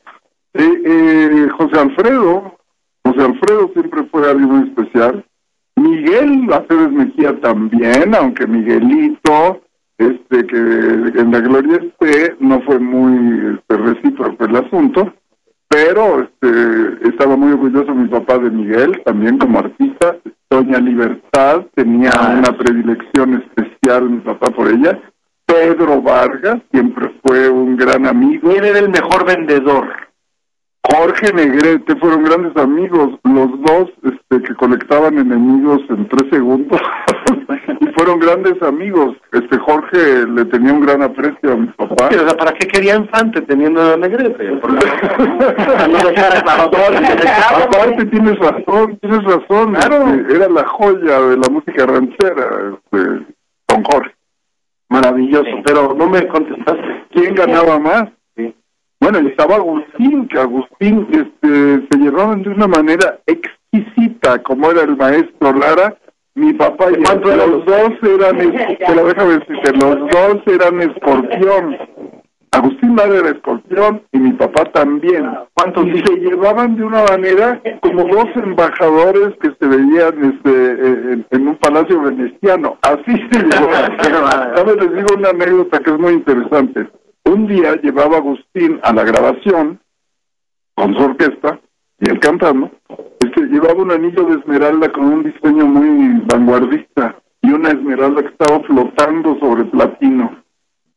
[0.54, 2.58] Eh, eh, José Alfredo,
[3.06, 5.24] José Alfredo siempre fue alguien muy especial.
[5.78, 9.62] Miguel Aceves Mejía también, aunque Miguelito,
[9.98, 15.14] este que en la gloria esté, no fue muy este, recíproco el asunto,
[15.72, 20.18] pero este estaba muy orgulloso mi papá de Miguel, también como artista.
[20.50, 25.00] Doña Libertad tenía una predilección especial mi papá por ella.
[25.46, 28.50] Pedro Vargas siempre fue un gran amigo.
[28.50, 29.88] ¿Quién era el mejor vendedor?
[30.84, 36.82] Jorge Negrete fueron grandes amigos, los dos este, que conectaban enemigos en tres segundos
[37.80, 39.16] y fueron grandes amigos.
[39.32, 42.10] Este Jorge le tenía un gran aprecio a mi papá.
[42.10, 44.44] Sí, o sea, ¿para qué quería infante teniendo a Negrete?
[44.62, 49.74] No dejar a Aparte tienes razón, tienes razón.
[49.74, 50.08] Claro.
[50.08, 53.26] este, era la joya de la música ranchera, este,
[53.68, 54.16] don Jorge.
[54.90, 57.06] Maravilloso, pero no me contestaste.
[57.12, 58.10] ¿Quién ganaba más?
[59.02, 64.84] Bueno, y estaba Agustín, que Agustín este, se llevaban de una manera exquisita, como era
[64.84, 65.98] el maestro Lara,
[66.36, 68.38] mi papá y ¿Cuánto él, eran los dos eran,
[68.78, 71.78] pero déjame decirte, los dos eran escorpión.
[72.52, 75.28] Agustín Lara era escorpión y mi papá también.
[75.56, 80.72] ¿Cuántos Y se llevaban de una manera como dos embajadores que se veían este,
[81.14, 82.78] en, en un palacio veneciano.
[82.84, 84.78] Así se llevaban.
[84.78, 86.88] Les digo una anécdota que es muy interesante.
[87.26, 89.80] Un día llevaba Agustín a la grabación
[90.76, 91.60] con su orquesta
[92.00, 92.72] y él cantando.
[93.20, 98.30] Este, llevaba un anillo de esmeralda con un diseño muy vanguardista y una esmeralda que
[98.30, 100.44] estaba flotando sobre platino,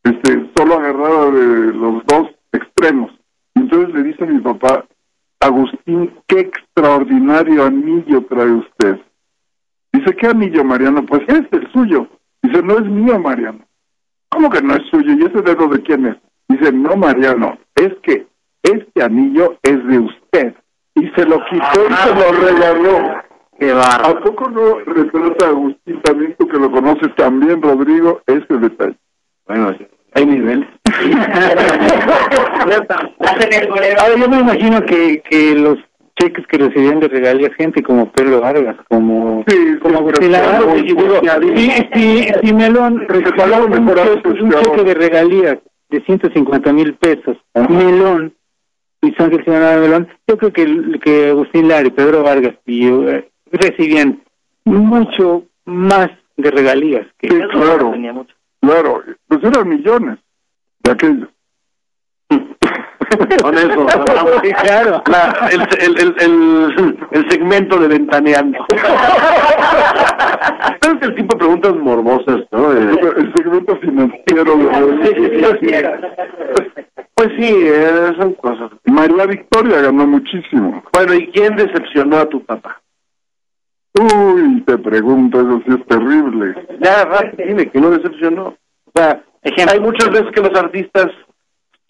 [0.03, 3.11] este, solo agarrada de los dos extremos.
[3.55, 4.85] Entonces le dice a mi papá,
[5.39, 8.99] Agustín, qué extraordinario anillo trae usted.
[9.93, 11.05] Dice, ¿qué anillo, Mariano?
[11.05, 12.07] Pues es el suyo.
[12.41, 13.64] Dice, no es mío, Mariano.
[14.35, 15.13] ¿Cómo que no es suyo?
[15.13, 16.17] ¿Y ese dedo de quién es?
[16.49, 18.27] Dice, no, Mariano, es que
[18.63, 20.53] este anillo es de usted.
[20.93, 23.23] Y se lo quitó y se lo regaló.
[23.57, 24.07] Qué barro.
[24.07, 28.97] ¿A poco no retrata a Agustín también, tú que lo conoces también, Rodrigo, ese detalle?
[29.47, 29.73] Bueno,
[30.13, 30.67] hay niveles.
[33.99, 35.77] Ahora, yo me imagino que, que los
[36.17, 41.71] cheques que recibían de regalías gente como Pedro Vargas, como Sí, como Agustín y sí,
[41.93, 44.63] sí, sí, Melón regaló un, mejor cheque, un asociado.
[44.75, 45.57] cheque de regalías
[45.89, 47.37] de 150 mil pesos.
[47.69, 48.33] Melón,
[49.01, 53.29] Luis Ángel Señora Melón, yo creo que, que Agustín Lara y Pedro Vargas y, eh,
[53.51, 54.21] recibían
[54.63, 58.33] mucho más de regalías que Sí, claro, Tenía mucho.
[58.61, 59.03] claro.
[59.27, 60.17] Pues eran millones
[60.83, 61.29] de aquellos.
[63.41, 63.87] Con eso.
[64.43, 65.03] Sí, claro.
[65.11, 68.65] La- el, el, el, el, el segmento de ventaneando.
[70.81, 72.71] es el tipo de preguntas morbosas, ¿no?
[72.73, 74.75] Eh, El segmento financiero de
[77.15, 78.71] pues sí, eh, son cosas.
[78.83, 80.83] María Victoria ganó muchísimo.
[80.91, 82.81] Bueno, ¿y quién decepcionó a tu papá?
[83.97, 86.67] Uy, te pregunto, eso sí es terrible.
[86.81, 88.47] Ya, rápido, dime, ¿quién lo decepcionó?
[88.85, 91.07] O sea, hay muchas veces que los artistas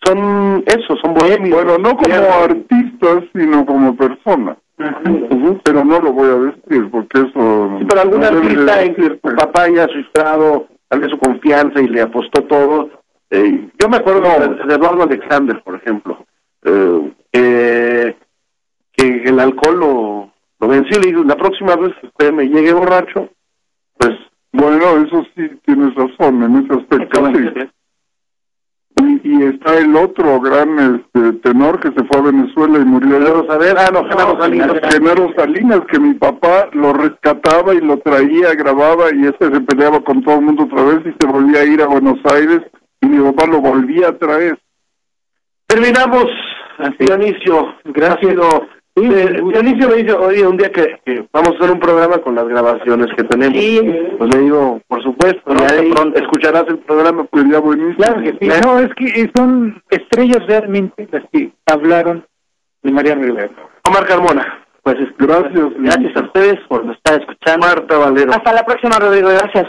[0.06, 1.64] son eso, son bohemios.
[1.64, 4.58] Bueno, no como artistas, sino como personas.
[4.78, 7.78] Pero no lo voy a decir porque eso...
[7.80, 11.82] Sí, pero algún no artista en que tu papá haya frustrado tal vez su confianza
[11.82, 12.90] y le apostó todo.
[13.32, 16.26] Eh, yo me acuerdo de, de Eduardo Alexander, por ejemplo,
[16.64, 18.16] eh, que-
[18.94, 22.46] que el alcohol lo, lo venció y le dijo, la próxima vez que usted me
[22.46, 23.30] llegue borracho,
[23.98, 24.12] pues
[24.52, 27.70] Bueno, eso sí tienes razón en ese aspecto, sí.
[29.02, 33.18] Y, y está el otro gran este, tenor que se fue a Venezuela y murió
[33.18, 33.26] allá.
[33.26, 34.72] Genaro Saavedra, ah, no, Genaro Salinas.
[34.92, 40.00] Genaro Salinas, que mi papá lo rescataba y lo traía, grababa y ese se peleaba
[40.02, 42.62] con todo el mundo otra vez y se volvía a ir a Buenos Aires
[43.02, 44.58] y mi papá lo volvía a traer.
[45.68, 46.26] Terminamos,
[47.00, 47.76] Dionisio.
[47.86, 48.36] Gracias.
[48.98, 52.36] Eh, Dionisio me dice, oye, un día que, que vamos a hacer un programa con
[52.36, 53.58] las grabaciones que tenemos.
[54.18, 55.60] Pues le digo, por supuesto, ¿no?
[55.60, 57.26] Ya pronto escucharás el programa.
[57.26, 57.98] Pues, Sería buenísimo.
[57.98, 58.62] Claro que sí.
[58.64, 62.26] No, es que son estrellas realmente las que hablaron
[62.84, 63.52] de Mariano Rivera.
[63.84, 64.66] Omar Carmona.
[64.82, 65.70] Pues Gracias.
[65.80, 67.66] gracias a ustedes por estar escuchando.
[67.68, 68.32] Marta Valero.
[68.32, 69.30] Hasta la próxima, Rodrigo.
[69.30, 69.68] Gracias.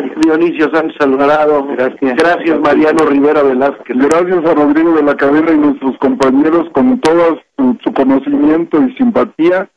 [0.00, 1.66] Dionisio Sánchez Alvarado.
[1.66, 2.16] Gracias.
[2.16, 3.96] Gracias, Mariano Rivera Velázquez.
[3.96, 8.94] Gracias a Rodrigo de la Cadena y nuestros compañeros con todo su, su conocimiento y
[8.94, 9.68] simpatía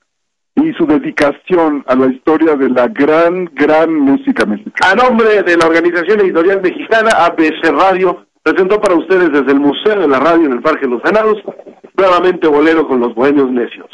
[0.56, 4.92] y su dedicación a la historia de la gran, gran música mexicana.
[4.92, 10.00] A nombre de la Organización Editorial Mexicana, ABC Radio, presentó para ustedes desde el Museo
[10.00, 11.42] de la Radio en el Parque Los Ganados,
[11.98, 13.90] nuevamente bolero con los bohemios necios.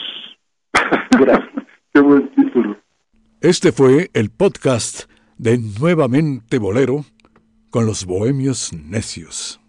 [1.19, 1.65] Gracias.
[1.93, 2.77] Qué buen título.
[3.41, 5.10] Este fue el podcast
[5.41, 7.03] de Nuevamente Bolero
[7.71, 9.60] con los Bohemios Necios.